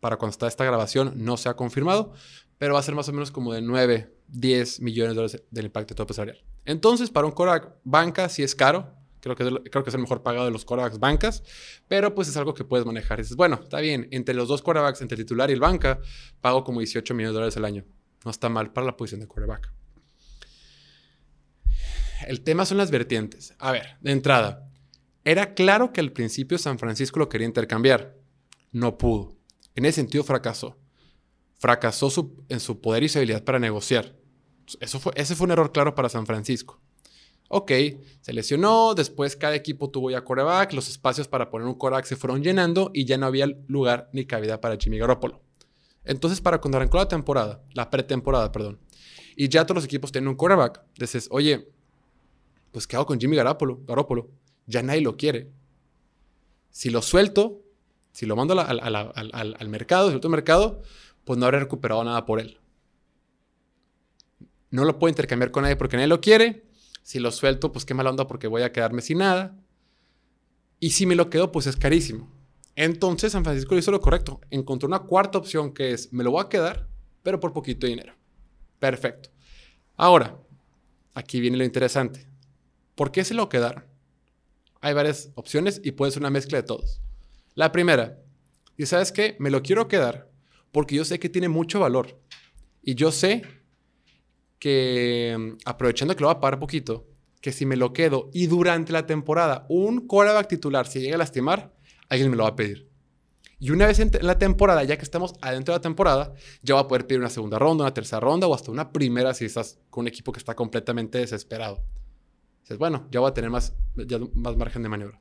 para 0.00 0.16
cuando 0.16 0.30
está 0.30 0.46
esta 0.46 0.64
grabación 0.64 1.12
no 1.16 1.36
se 1.36 1.48
ha 1.48 1.54
confirmado, 1.54 2.12
pero 2.58 2.74
va 2.74 2.80
a 2.80 2.82
ser 2.82 2.94
más 2.94 3.08
o 3.08 3.12
menos 3.12 3.30
como 3.30 3.52
de 3.52 3.62
9, 3.62 4.14
10 4.28 4.80
millones 4.80 5.10
de 5.10 5.14
dólares 5.14 5.42
del 5.50 5.66
impacto 5.66 5.94
en 5.94 5.96
tope 5.96 6.14
salarial. 6.14 6.44
Entonces, 6.64 7.10
para 7.10 7.26
un 7.26 7.32
Korak 7.32 7.74
banca 7.84 8.28
sí 8.28 8.42
es 8.42 8.54
caro. 8.54 8.94
Creo 9.20 9.36
que, 9.36 9.42
es 9.42 9.48
el, 9.50 9.62
creo 9.64 9.84
que 9.84 9.90
es 9.90 9.94
el 9.94 10.00
mejor 10.00 10.22
pagado 10.22 10.46
de 10.46 10.50
los 10.50 10.64
Koraks 10.64 10.98
bancas, 10.98 11.42
pero 11.88 12.14
pues 12.14 12.28
es 12.28 12.36
algo 12.38 12.54
que 12.54 12.64
puedes 12.64 12.86
manejar. 12.86 13.18
dices, 13.18 13.36
bueno, 13.36 13.60
está 13.62 13.80
bien, 13.80 14.08
entre 14.12 14.34
los 14.34 14.48
dos 14.48 14.62
quarterbacks, 14.62 15.02
entre 15.02 15.16
el 15.16 15.24
titular 15.24 15.50
y 15.50 15.52
el 15.52 15.60
banca, 15.60 16.00
pago 16.40 16.64
como 16.64 16.80
18 16.80 17.12
millones 17.14 17.32
de 17.32 17.34
dólares 17.34 17.56
al 17.58 17.66
año. 17.66 17.84
No 18.24 18.30
está 18.30 18.48
mal 18.48 18.72
para 18.72 18.86
la 18.86 18.96
posición 18.96 19.20
de 19.20 19.26
quarterback. 19.26 19.72
El 22.26 22.42
tema 22.42 22.66
son 22.66 22.78
las 22.78 22.90
vertientes. 22.90 23.54
A 23.58 23.72
ver, 23.72 23.96
de 24.00 24.12
entrada, 24.12 24.68
era 25.24 25.54
claro 25.54 25.92
que 25.92 26.00
al 26.00 26.12
principio 26.12 26.58
San 26.58 26.78
Francisco 26.78 27.18
lo 27.18 27.28
quería 27.28 27.46
intercambiar. 27.46 28.16
No 28.72 28.98
pudo. 28.98 29.36
En 29.74 29.84
ese 29.84 29.96
sentido 29.96 30.24
fracasó. 30.24 30.78
Fracasó 31.58 32.32
en 32.48 32.60
su 32.60 32.80
poder 32.80 33.02
y 33.02 33.08
su 33.08 33.18
habilidad 33.18 33.44
para 33.44 33.58
negociar. 33.58 34.16
Eso 34.80 35.00
fue, 35.00 35.12
ese 35.16 35.34
fue 35.34 35.46
un 35.46 35.52
error 35.52 35.72
claro 35.72 35.94
para 35.94 36.08
San 36.08 36.26
Francisco. 36.26 36.80
Ok, 37.48 37.72
se 38.20 38.32
lesionó, 38.32 38.94
después 38.94 39.34
cada 39.34 39.56
equipo 39.56 39.90
tuvo 39.90 40.10
ya 40.10 40.22
coreback, 40.22 40.72
los 40.72 40.88
espacios 40.88 41.26
para 41.26 41.50
poner 41.50 41.66
un 41.66 41.74
coreback 41.74 42.04
se 42.04 42.14
fueron 42.14 42.44
llenando 42.44 42.92
y 42.94 43.06
ya 43.06 43.18
no 43.18 43.26
había 43.26 43.46
lugar 43.66 44.08
ni 44.12 44.24
cabida 44.24 44.60
para 44.60 44.76
Jimmy 44.76 44.98
Garoppolo. 44.98 45.42
Entonces, 46.04 46.40
para 46.40 46.60
cuando 46.60 46.78
arrancó 46.78 46.98
la 46.98 47.08
temporada, 47.08 47.62
la 47.74 47.90
pretemporada, 47.90 48.50
perdón, 48.52 48.78
y 49.36 49.48
ya 49.48 49.64
todos 49.64 49.76
los 49.76 49.84
equipos 49.84 50.12
tienen 50.12 50.28
un 50.28 50.36
coreback, 50.36 50.82
dices, 50.98 51.28
oye, 51.30 51.68
pues 52.72 52.86
¿qué 52.86 52.96
hago 52.96 53.06
con 53.06 53.20
Jimmy 53.20 53.36
Garoppolo? 53.36 53.80
Garoppolo? 53.86 54.30
Ya 54.66 54.82
nadie 54.82 55.00
lo 55.00 55.16
quiere. 55.16 55.50
Si 56.70 56.90
lo 56.90 57.02
suelto, 57.02 57.62
si 58.12 58.26
lo 58.26 58.36
mando 58.36 58.58
al, 58.58 59.68
mercado, 59.68 60.10
si 60.10 60.20
al 60.22 60.30
mercado, 60.30 60.82
pues 61.24 61.38
no 61.38 61.46
habré 61.46 61.60
recuperado 61.60 62.04
nada 62.04 62.24
por 62.24 62.40
él. 62.40 62.60
No 64.70 64.84
lo 64.84 64.98
puedo 64.98 65.10
intercambiar 65.10 65.50
con 65.50 65.62
nadie 65.62 65.76
porque 65.76 65.96
nadie 65.96 66.08
lo 66.08 66.20
quiere. 66.20 66.64
Si 67.02 67.18
lo 67.18 67.32
suelto, 67.32 67.72
pues 67.72 67.84
qué 67.84 67.94
mala 67.94 68.10
onda 68.10 68.26
porque 68.26 68.46
voy 68.46 68.62
a 68.62 68.72
quedarme 68.72 69.02
sin 69.02 69.18
nada. 69.18 69.56
Y 70.78 70.90
si 70.90 71.06
me 71.06 71.16
lo 71.16 71.28
quedo, 71.28 71.50
pues 71.50 71.66
es 71.66 71.76
carísimo. 71.76 72.30
Entonces 72.76 73.32
San 73.32 73.44
Francisco 73.44 73.76
hizo 73.76 73.90
lo 73.90 74.00
correcto. 74.00 74.40
Encontró 74.50 74.86
una 74.86 75.00
cuarta 75.00 75.38
opción 75.38 75.72
que 75.72 75.92
es, 75.92 76.12
me 76.12 76.24
lo 76.24 76.30
voy 76.30 76.44
a 76.44 76.48
quedar, 76.48 76.88
pero 77.22 77.40
por 77.40 77.52
poquito 77.52 77.86
dinero. 77.86 78.14
Perfecto. 78.78 79.30
Ahora, 79.96 80.38
aquí 81.14 81.40
viene 81.40 81.58
lo 81.58 81.64
interesante. 81.64 82.26
¿Por 82.94 83.12
qué 83.12 83.24
se 83.24 83.34
lo 83.34 83.48
quedaron? 83.48 83.84
Hay 84.80 84.94
varias 84.94 85.30
opciones 85.34 85.80
y 85.84 85.92
puede 85.92 86.12
ser 86.12 86.22
una 86.22 86.30
mezcla 86.30 86.58
de 86.58 86.64
todos. 86.64 87.02
La 87.54 87.72
primera, 87.72 88.18
y 88.76 88.86
sabes 88.86 89.12
qué, 89.12 89.36
me 89.38 89.50
lo 89.50 89.62
quiero 89.62 89.88
quedar 89.88 90.30
porque 90.72 90.94
yo 90.94 91.04
sé 91.04 91.18
que 91.18 91.28
tiene 91.28 91.48
mucho 91.48 91.80
valor. 91.80 92.18
Y 92.82 92.94
yo 92.94 93.12
sé 93.12 93.42
que, 94.58 95.56
aprovechando 95.64 96.14
que 96.16 96.22
lo 96.22 96.28
va 96.28 96.34
a 96.34 96.40
pagar 96.40 96.58
poquito, 96.58 97.06
que 97.40 97.52
si 97.52 97.66
me 97.66 97.76
lo 97.76 97.92
quedo 97.92 98.30
y 98.32 98.46
durante 98.46 98.92
la 98.92 99.06
temporada 99.06 99.66
un 99.68 100.06
quarterback 100.06 100.48
titular 100.48 100.86
se 100.86 101.00
llega 101.00 101.16
a 101.16 101.18
lastimar, 101.18 101.74
alguien 102.10 102.30
me 102.30 102.36
lo 102.36 102.42
va 102.42 102.50
a 102.50 102.56
pedir. 102.56 102.90
Y 103.58 103.70
una 103.70 103.86
vez 103.86 103.98
en 103.98 104.10
la 104.20 104.38
temporada, 104.38 104.84
ya 104.84 104.96
que 104.96 105.02
estamos 105.02 105.34
adentro 105.40 105.72
de 105.72 105.78
la 105.78 105.82
temporada, 105.82 106.34
ya 106.62 106.74
va 106.74 106.82
a 106.82 106.88
poder 106.88 107.06
pedir 107.06 107.20
una 107.20 107.30
segunda 107.30 107.58
ronda, 107.58 107.84
una 107.84 107.94
tercera 107.94 108.20
ronda 108.20 108.46
o 108.46 108.54
hasta 108.54 108.70
una 108.70 108.92
primera 108.92 109.32
si 109.32 109.46
estás 109.46 109.78
con 109.88 110.02
un 110.02 110.08
equipo 110.08 110.32
que 110.32 110.38
está 110.38 110.54
completamente 110.54 111.18
desesperado 111.18 111.82
bueno, 112.78 113.06
ya 113.10 113.20
voy 113.20 113.30
a 113.30 113.34
tener 113.34 113.50
más, 113.50 113.74
más 114.34 114.56
margen 114.56 114.82
de 114.82 114.88
maniobra. 114.88 115.20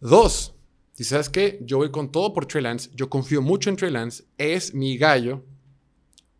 Dos, 0.00 0.54
si 0.92 1.04
sabes 1.04 1.28
que 1.28 1.60
yo 1.62 1.78
voy 1.78 1.90
con 1.90 2.10
todo 2.10 2.32
por 2.32 2.46
Trey 2.46 2.62
Lance, 2.62 2.90
yo 2.94 3.08
confío 3.08 3.40
mucho 3.40 3.70
en 3.70 3.76
Trey 3.76 3.90
Lance, 3.90 4.24
es 4.36 4.74
mi 4.74 4.98
gallo, 4.98 5.44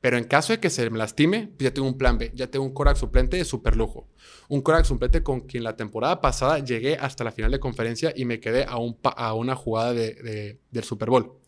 pero 0.02 0.18
en 0.18 0.24
caso 0.24 0.52
de 0.52 0.60
que 0.60 0.68
se 0.68 0.90
me 0.90 0.98
lastime, 0.98 1.48
pues 1.56 1.70
ya 1.70 1.72
tengo 1.72 1.88
un 1.88 1.96
plan 1.96 2.18
B, 2.18 2.30
ya 2.34 2.48
tengo 2.48 2.66
un 2.66 2.74
Korak 2.74 2.98
suplente 2.98 3.38
de 3.38 3.46
super 3.46 3.74
lujo. 3.76 4.10
Un 4.48 4.60
Korak 4.60 4.84
suplente 4.84 5.22
con 5.22 5.40
quien 5.40 5.64
la 5.64 5.76
temporada 5.76 6.20
pasada 6.20 6.58
llegué 6.58 6.96
hasta 6.96 7.24
la 7.24 7.32
final 7.32 7.50
de 7.50 7.60
conferencia 7.60 8.12
y 8.14 8.26
me 8.26 8.38
quedé 8.38 8.64
a, 8.64 8.76
un, 8.76 8.98
a 9.02 9.32
una 9.32 9.56
jugada 9.56 9.94
de, 9.94 10.58
del 10.70 10.84
Super 10.84 11.08
Bowl. 11.08 11.38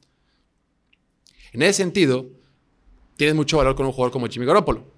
En 1.53 1.61
ese 1.61 1.75
sentido, 1.75 2.31
tienes 3.19 3.35
mucho 3.35 3.59
valor 3.59 3.77
con 3.77 3.85
un 3.85 3.93
jugador 3.93 4.13
como 4.13 4.29
Jimmy 4.29 4.47
Garoppolo, 4.47 4.91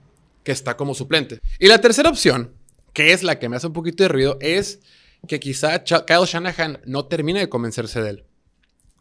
que 0.45 0.53
está 0.53 0.77
como 0.77 0.95
suplente. 0.95 1.41
Y 1.59 1.67
la 1.67 1.81
tercera 1.81 2.09
opción 2.09 2.55
que 2.97 3.13
es 3.13 3.23
la 3.23 3.39
que 3.39 3.51
me 3.51 3.57
hace 3.57 3.67
un 3.67 3.75
poquito 3.75 4.05
de 4.05 4.09
ruido, 4.09 4.39
es 4.41 4.81
que 5.29 5.39
quizá 5.39 5.85
Kyle 5.85 6.25
Shanahan 6.25 6.81
no 6.87 7.05
termine 7.05 7.41
de 7.41 7.51
convencerse 7.51 8.01
de 8.01 8.09
él, 8.09 8.25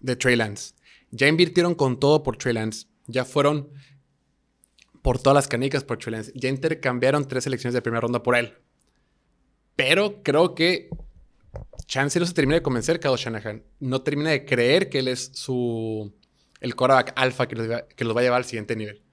de 0.01 0.17
Trey 0.17 0.35
Lance. 0.35 0.73
Ya 1.11 1.29
invirtieron 1.29 1.75
con 1.75 1.97
todo 1.97 2.21
por 2.21 2.35
Trey 2.35 2.53
Lance. 2.53 2.87
Ya 3.07 3.23
fueron 3.23 3.69
por 5.05 5.19
todas 5.19 5.35
las 5.35 5.47
canicas 5.47 5.83
por 5.83 5.99
Trey. 5.99 6.19
Ya 6.33 6.49
intercambiaron 6.49 7.27
tres 7.27 7.43
selecciones 7.43 7.75
de 7.75 7.83
primera 7.83 8.01
ronda 8.01 8.23
por 8.23 8.35
él. 8.35 8.55
Pero 9.75 10.23
creo 10.23 10.55
que 10.55 10.89
Chance 11.85 12.19
no 12.19 12.25
se 12.25 12.33
termina 12.33 12.55
de 12.55 12.63
convencer, 12.63 12.99
Kyle 12.99 13.15
Shanahan. 13.15 13.63
No 13.79 14.01
termina 14.01 14.31
de 14.31 14.45
creer 14.45 14.89
que 14.89 14.97
él 14.97 15.07
es 15.07 15.29
su. 15.35 16.11
el 16.59 16.75
quarterback 16.75 17.13
alfa 17.17 17.47
que 17.47 17.55
los 17.55 18.15
va 18.17 18.19
a 18.19 18.23
llevar 18.23 18.37
al 18.37 18.45
siguiente 18.45 18.75
nivel 18.75 19.03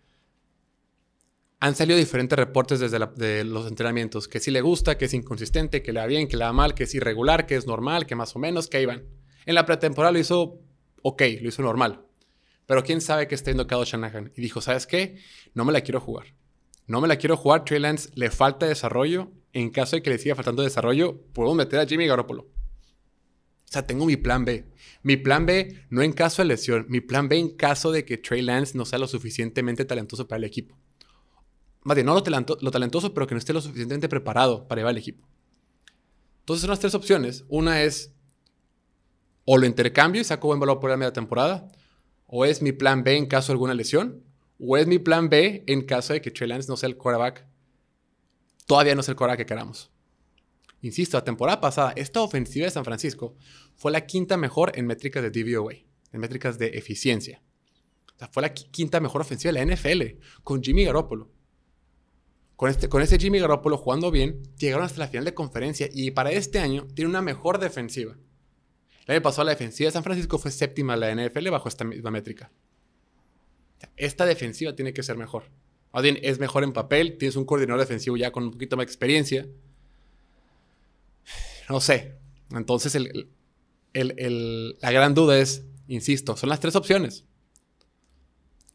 han 1.60 1.76
salido 1.76 1.96
diferentes 1.96 2.36
reportes 2.36 2.80
desde 2.80 2.98
de 2.98 3.44
los 3.44 3.68
entrenamientos, 3.68 4.26
que 4.26 4.40
si 4.40 4.50
le 4.50 4.62
gusta, 4.62 4.98
que 4.98 5.04
es 5.04 5.14
inconsistente, 5.14 5.80
que 5.80 5.92
le 5.92 6.00
va 6.00 6.06
bien, 6.06 6.26
que 6.26 6.36
le 6.36 6.42
va 6.42 6.52
mal, 6.52 6.74
que 6.74 6.84
es 6.84 6.94
irregular, 6.96 7.46
que 7.46 7.54
es 7.54 7.68
normal, 7.68 8.04
que 8.04 8.16
más 8.16 8.34
o 8.34 8.40
menos, 8.40 8.66
que 8.66 8.82
iban. 8.82 9.04
En 9.46 9.54
la 9.54 9.64
pretemporada 9.64 10.10
lo 10.10 10.18
hizo 10.18 10.58
ok, 11.02 11.22
lo 11.40 11.48
hizo 11.48 11.62
normal. 11.62 12.04
Pero 12.72 12.84
quién 12.84 13.02
sabe 13.02 13.28
qué 13.28 13.34
está 13.34 13.50
viendo 13.50 13.66
Kyle 13.66 13.84
Shanahan. 13.84 14.32
Y 14.34 14.40
dijo, 14.40 14.62
¿sabes 14.62 14.86
qué? 14.86 15.18
No 15.52 15.66
me 15.66 15.74
la 15.74 15.82
quiero 15.82 16.00
jugar. 16.00 16.28
No 16.86 17.02
me 17.02 17.06
la 17.06 17.16
quiero 17.16 17.36
jugar. 17.36 17.66
Trey 17.66 17.78
Lance 17.78 18.08
le 18.14 18.30
falta 18.30 18.64
desarrollo 18.64 19.30
en 19.52 19.68
caso 19.68 19.94
de 19.96 20.00
que 20.00 20.08
le 20.08 20.16
siga 20.16 20.34
faltando 20.34 20.62
desarrollo, 20.62 21.20
puedo 21.34 21.54
meter 21.54 21.80
a 21.80 21.84
Jimmy 21.84 22.06
Garoppolo. 22.06 22.44
O 22.44 22.48
sea, 23.66 23.86
tengo 23.86 24.06
mi 24.06 24.16
plan 24.16 24.46
B. 24.46 24.64
Mi 25.02 25.18
plan 25.18 25.44
B 25.44 25.84
no 25.90 26.00
en 26.00 26.14
caso 26.14 26.40
de 26.40 26.48
lesión, 26.48 26.86
mi 26.88 27.02
plan 27.02 27.28
B 27.28 27.38
en 27.38 27.54
caso 27.54 27.92
de 27.92 28.06
que 28.06 28.16
Trey 28.16 28.40
Lance 28.40 28.74
no 28.74 28.86
sea 28.86 28.98
lo 28.98 29.06
suficientemente 29.06 29.84
talentoso 29.84 30.26
para 30.26 30.38
el 30.38 30.44
equipo. 30.44 30.74
Más 31.82 31.94
bien, 31.94 32.06
no 32.06 32.14
lo, 32.14 32.22
lo 32.58 32.70
talentoso, 32.70 33.12
pero 33.12 33.26
que 33.26 33.34
no 33.34 33.38
esté 33.38 33.52
lo 33.52 33.60
suficientemente 33.60 34.08
preparado 34.08 34.66
para 34.66 34.80
llevar 34.80 34.92
al 34.92 34.96
equipo. 34.96 35.28
Entonces 36.38 36.62
son 36.62 36.70
las 36.70 36.80
tres 36.80 36.94
opciones. 36.94 37.44
Una 37.50 37.82
es 37.82 38.14
o 39.44 39.58
lo 39.58 39.66
intercambio 39.66 40.22
y 40.22 40.24
saco 40.24 40.46
buen 40.46 40.58
valor 40.58 40.80
por 40.80 40.88
la 40.88 40.96
media 40.96 41.12
temporada, 41.12 41.68
o 42.34 42.46
es 42.46 42.62
mi 42.62 42.72
plan 42.72 43.04
B 43.04 43.18
en 43.18 43.26
caso 43.26 43.48
de 43.48 43.56
alguna 43.56 43.74
lesión, 43.74 44.24
o 44.58 44.78
es 44.78 44.86
mi 44.86 44.98
plan 44.98 45.28
B 45.28 45.64
en 45.66 45.82
caso 45.82 46.14
de 46.14 46.22
que 46.22 46.30
Trey 46.30 46.48
Lance 46.48 46.66
no 46.66 46.78
sea 46.78 46.88
el 46.88 46.96
quarterback. 46.96 47.46
Todavía 48.64 48.94
no 48.94 49.02
es 49.02 49.08
el 49.10 49.16
quarterback 49.16 49.40
que 49.40 49.46
queramos. 49.46 49.90
Insisto, 50.80 51.18
la 51.18 51.24
temporada 51.24 51.60
pasada, 51.60 51.92
esta 51.94 52.22
ofensiva 52.22 52.64
de 52.64 52.70
San 52.70 52.86
Francisco 52.86 53.36
fue 53.74 53.92
la 53.92 54.06
quinta 54.06 54.38
mejor 54.38 54.72
en 54.76 54.86
métricas 54.86 55.22
de 55.22 55.30
DVOA, 55.30 55.74
en 55.74 56.20
métricas 56.20 56.58
de 56.58 56.68
eficiencia. 56.68 57.42
O 58.16 58.18
sea, 58.18 58.28
fue 58.28 58.40
la 58.40 58.54
quinta 58.54 58.98
mejor 58.98 59.20
ofensiva 59.20 59.52
de 59.52 59.66
la 59.66 59.76
NFL, 59.76 60.02
con 60.42 60.62
Jimmy 60.62 60.86
Garoppolo. 60.86 61.30
Con, 62.56 62.70
este, 62.70 62.88
ese 63.02 63.18
Jimmy 63.18 63.40
Garoppolo 63.40 63.76
jugando 63.76 64.10
bien, 64.10 64.42
llegaron 64.56 64.86
hasta 64.86 65.00
la 65.00 65.08
final 65.08 65.26
de 65.26 65.34
conferencia 65.34 65.86
y 65.92 66.12
para 66.12 66.30
este 66.30 66.60
año 66.60 66.86
tiene 66.94 67.10
una 67.10 67.20
mejor 67.20 67.58
defensiva. 67.58 68.16
El 69.06 69.14
año 69.14 69.22
pasado 69.22 69.44
la 69.44 69.52
defensiva 69.52 69.88
de 69.88 69.92
San 69.92 70.04
Francisco 70.04 70.38
fue 70.38 70.50
séptima 70.50 70.96
la 70.96 71.12
NFL 71.14 71.50
bajo 71.50 71.68
esta 71.68 71.84
misma 71.84 72.10
métrica. 72.10 72.50
Esta 73.96 74.24
defensiva 74.26 74.74
tiene 74.76 74.92
que 74.92 75.02
ser 75.02 75.16
mejor. 75.16 75.44
Más 75.92 76.02
bien, 76.02 76.18
es 76.22 76.38
mejor 76.38 76.64
en 76.64 76.72
papel, 76.72 77.18
tienes 77.18 77.36
un 77.36 77.44
coordinador 77.44 77.80
defensivo 77.80 78.16
ya 78.16 78.30
con 78.30 78.44
un 78.44 78.50
poquito 78.52 78.76
más 78.76 78.86
de 78.86 78.90
experiencia. 78.90 79.46
No 81.68 81.80
sé. 81.80 82.16
Entonces, 82.50 82.96
la 83.92 84.90
gran 84.90 85.14
duda 85.14 85.38
es, 85.38 85.66
insisto, 85.88 86.36
son 86.36 86.48
las 86.48 86.60
tres 86.60 86.76
opciones. 86.76 87.24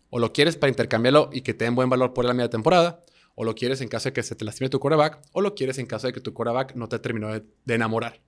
O 0.10 0.20
lo 0.20 0.34
quieres 0.34 0.58
para 0.58 0.70
intercambiarlo 0.70 1.30
y 1.32 1.42
que 1.42 1.54
te 1.54 1.66
den 1.66 1.76
buen 1.76 1.90
valor 1.90 2.14
por 2.14 2.26
la 2.26 2.34
media 2.34 2.50
temporada, 2.50 3.04
o 3.36 3.44
lo 3.44 3.56
quieres 3.56 3.82
en 3.82 3.88
caso 3.88 4.10
de 4.10 4.14
que 4.14 4.24
se 4.24 4.36
te 4.36 4.46
lastime 4.46 4.70
tu 4.70 4.80
quarterback, 4.80 5.22
o 5.32 5.42
lo 5.42 5.56
quieres 5.56 5.78
en 5.80 5.86
caso 5.86 6.08
de 6.08 6.14
que 6.14 6.22
tu 6.22 6.34
quarterback 6.34 6.76
no 6.76 6.88
te 6.88 7.00
terminó 7.00 7.30
de 7.34 7.74
enamorar. 7.74 8.22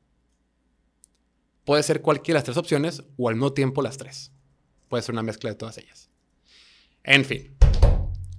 Puede 1.70 1.84
ser 1.84 2.02
cualquiera 2.02 2.38
de 2.38 2.40
las 2.40 2.46
tres 2.46 2.58
opciones 2.58 3.04
o 3.16 3.30
al 3.30 3.36
mismo 3.36 3.54
tiempo 3.54 3.84
las 3.84 3.96
tres. 3.96 4.32
Puede 4.88 5.04
ser 5.04 5.14
una 5.14 5.22
mezcla 5.22 5.52
de 5.52 5.56
todas 5.56 5.78
ellas. 5.78 6.10
En 7.04 7.24
fin. 7.24 7.56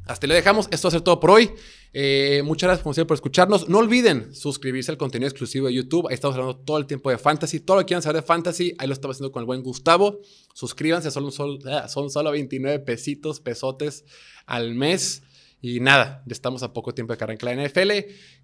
Hasta 0.08 0.26
le 0.26 0.34
dejamos. 0.34 0.66
Esto 0.72 0.88
va 0.88 0.88
a 0.88 0.90
ser 0.90 1.02
todo 1.02 1.20
por 1.20 1.30
hoy. 1.30 1.48
Eh, 1.92 2.42
muchas 2.44 2.82
gracias 2.82 3.06
por 3.06 3.14
escucharnos. 3.14 3.68
No 3.68 3.78
olviden 3.78 4.34
suscribirse 4.34 4.90
al 4.90 4.98
contenido 4.98 5.28
exclusivo 5.28 5.68
de 5.68 5.74
YouTube. 5.74 6.08
Ahí 6.08 6.14
estamos 6.14 6.36
hablando 6.36 6.58
todo 6.58 6.78
el 6.78 6.86
tiempo 6.86 7.08
de 7.08 7.18
fantasy. 7.18 7.60
Todo 7.60 7.76
lo 7.76 7.82
que 7.82 7.86
quieran 7.86 8.02
saber 8.02 8.20
de 8.20 8.26
fantasy, 8.26 8.74
ahí 8.78 8.88
lo 8.88 8.94
estamos 8.94 9.16
haciendo 9.16 9.30
con 9.30 9.42
el 9.42 9.46
buen 9.46 9.62
Gustavo. 9.62 10.18
Suscríbanse, 10.52 11.12
son, 11.12 11.30
ah, 11.66 11.86
son 11.86 12.10
solo 12.10 12.32
29 12.32 12.80
pesitos, 12.80 13.38
pesotes 13.38 14.06
al 14.44 14.74
mes. 14.74 15.22
Y 15.62 15.78
nada, 15.78 16.24
ya 16.26 16.32
estamos 16.32 16.64
a 16.64 16.72
poco 16.72 16.94
tiempo 16.94 17.12
de 17.12 17.18
que 17.18 17.22
arranque 17.22 17.46
la 17.46 17.54
NFL. 17.54 17.92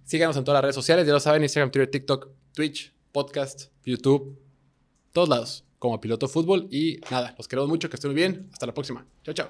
Síganos 0.05 0.37
en 0.37 0.44
todas 0.44 0.59
las 0.59 0.62
redes 0.62 0.77
sociales, 0.77 1.05
ya 1.09 1.12
lo 1.12 1.18
saben, 1.18 1.42
Instagram, 1.42 1.72
Twitter, 1.72 1.90
TikTok, 1.90 2.29
Twitch, 2.55 2.94
podcast, 3.11 3.72
YouTube, 3.85 4.45
todos 5.16 5.31
lados, 5.31 5.64
como 5.79 5.98
Piloto 5.98 6.29
Fútbol. 6.29 6.68
Y 6.70 7.00
nada, 7.11 7.35
los 7.38 7.48
queremos 7.48 7.70
mucho, 7.70 7.88
que 7.88 7.96
estén 7.96 8.11
muy 8.11 8.16
bien. 8.16 8.50
Hasta 8.52 8.66
la 8.66 8.74
próxima. 8.74 9.07
Chao, 9.24 9.35
chao. 9.35 9.48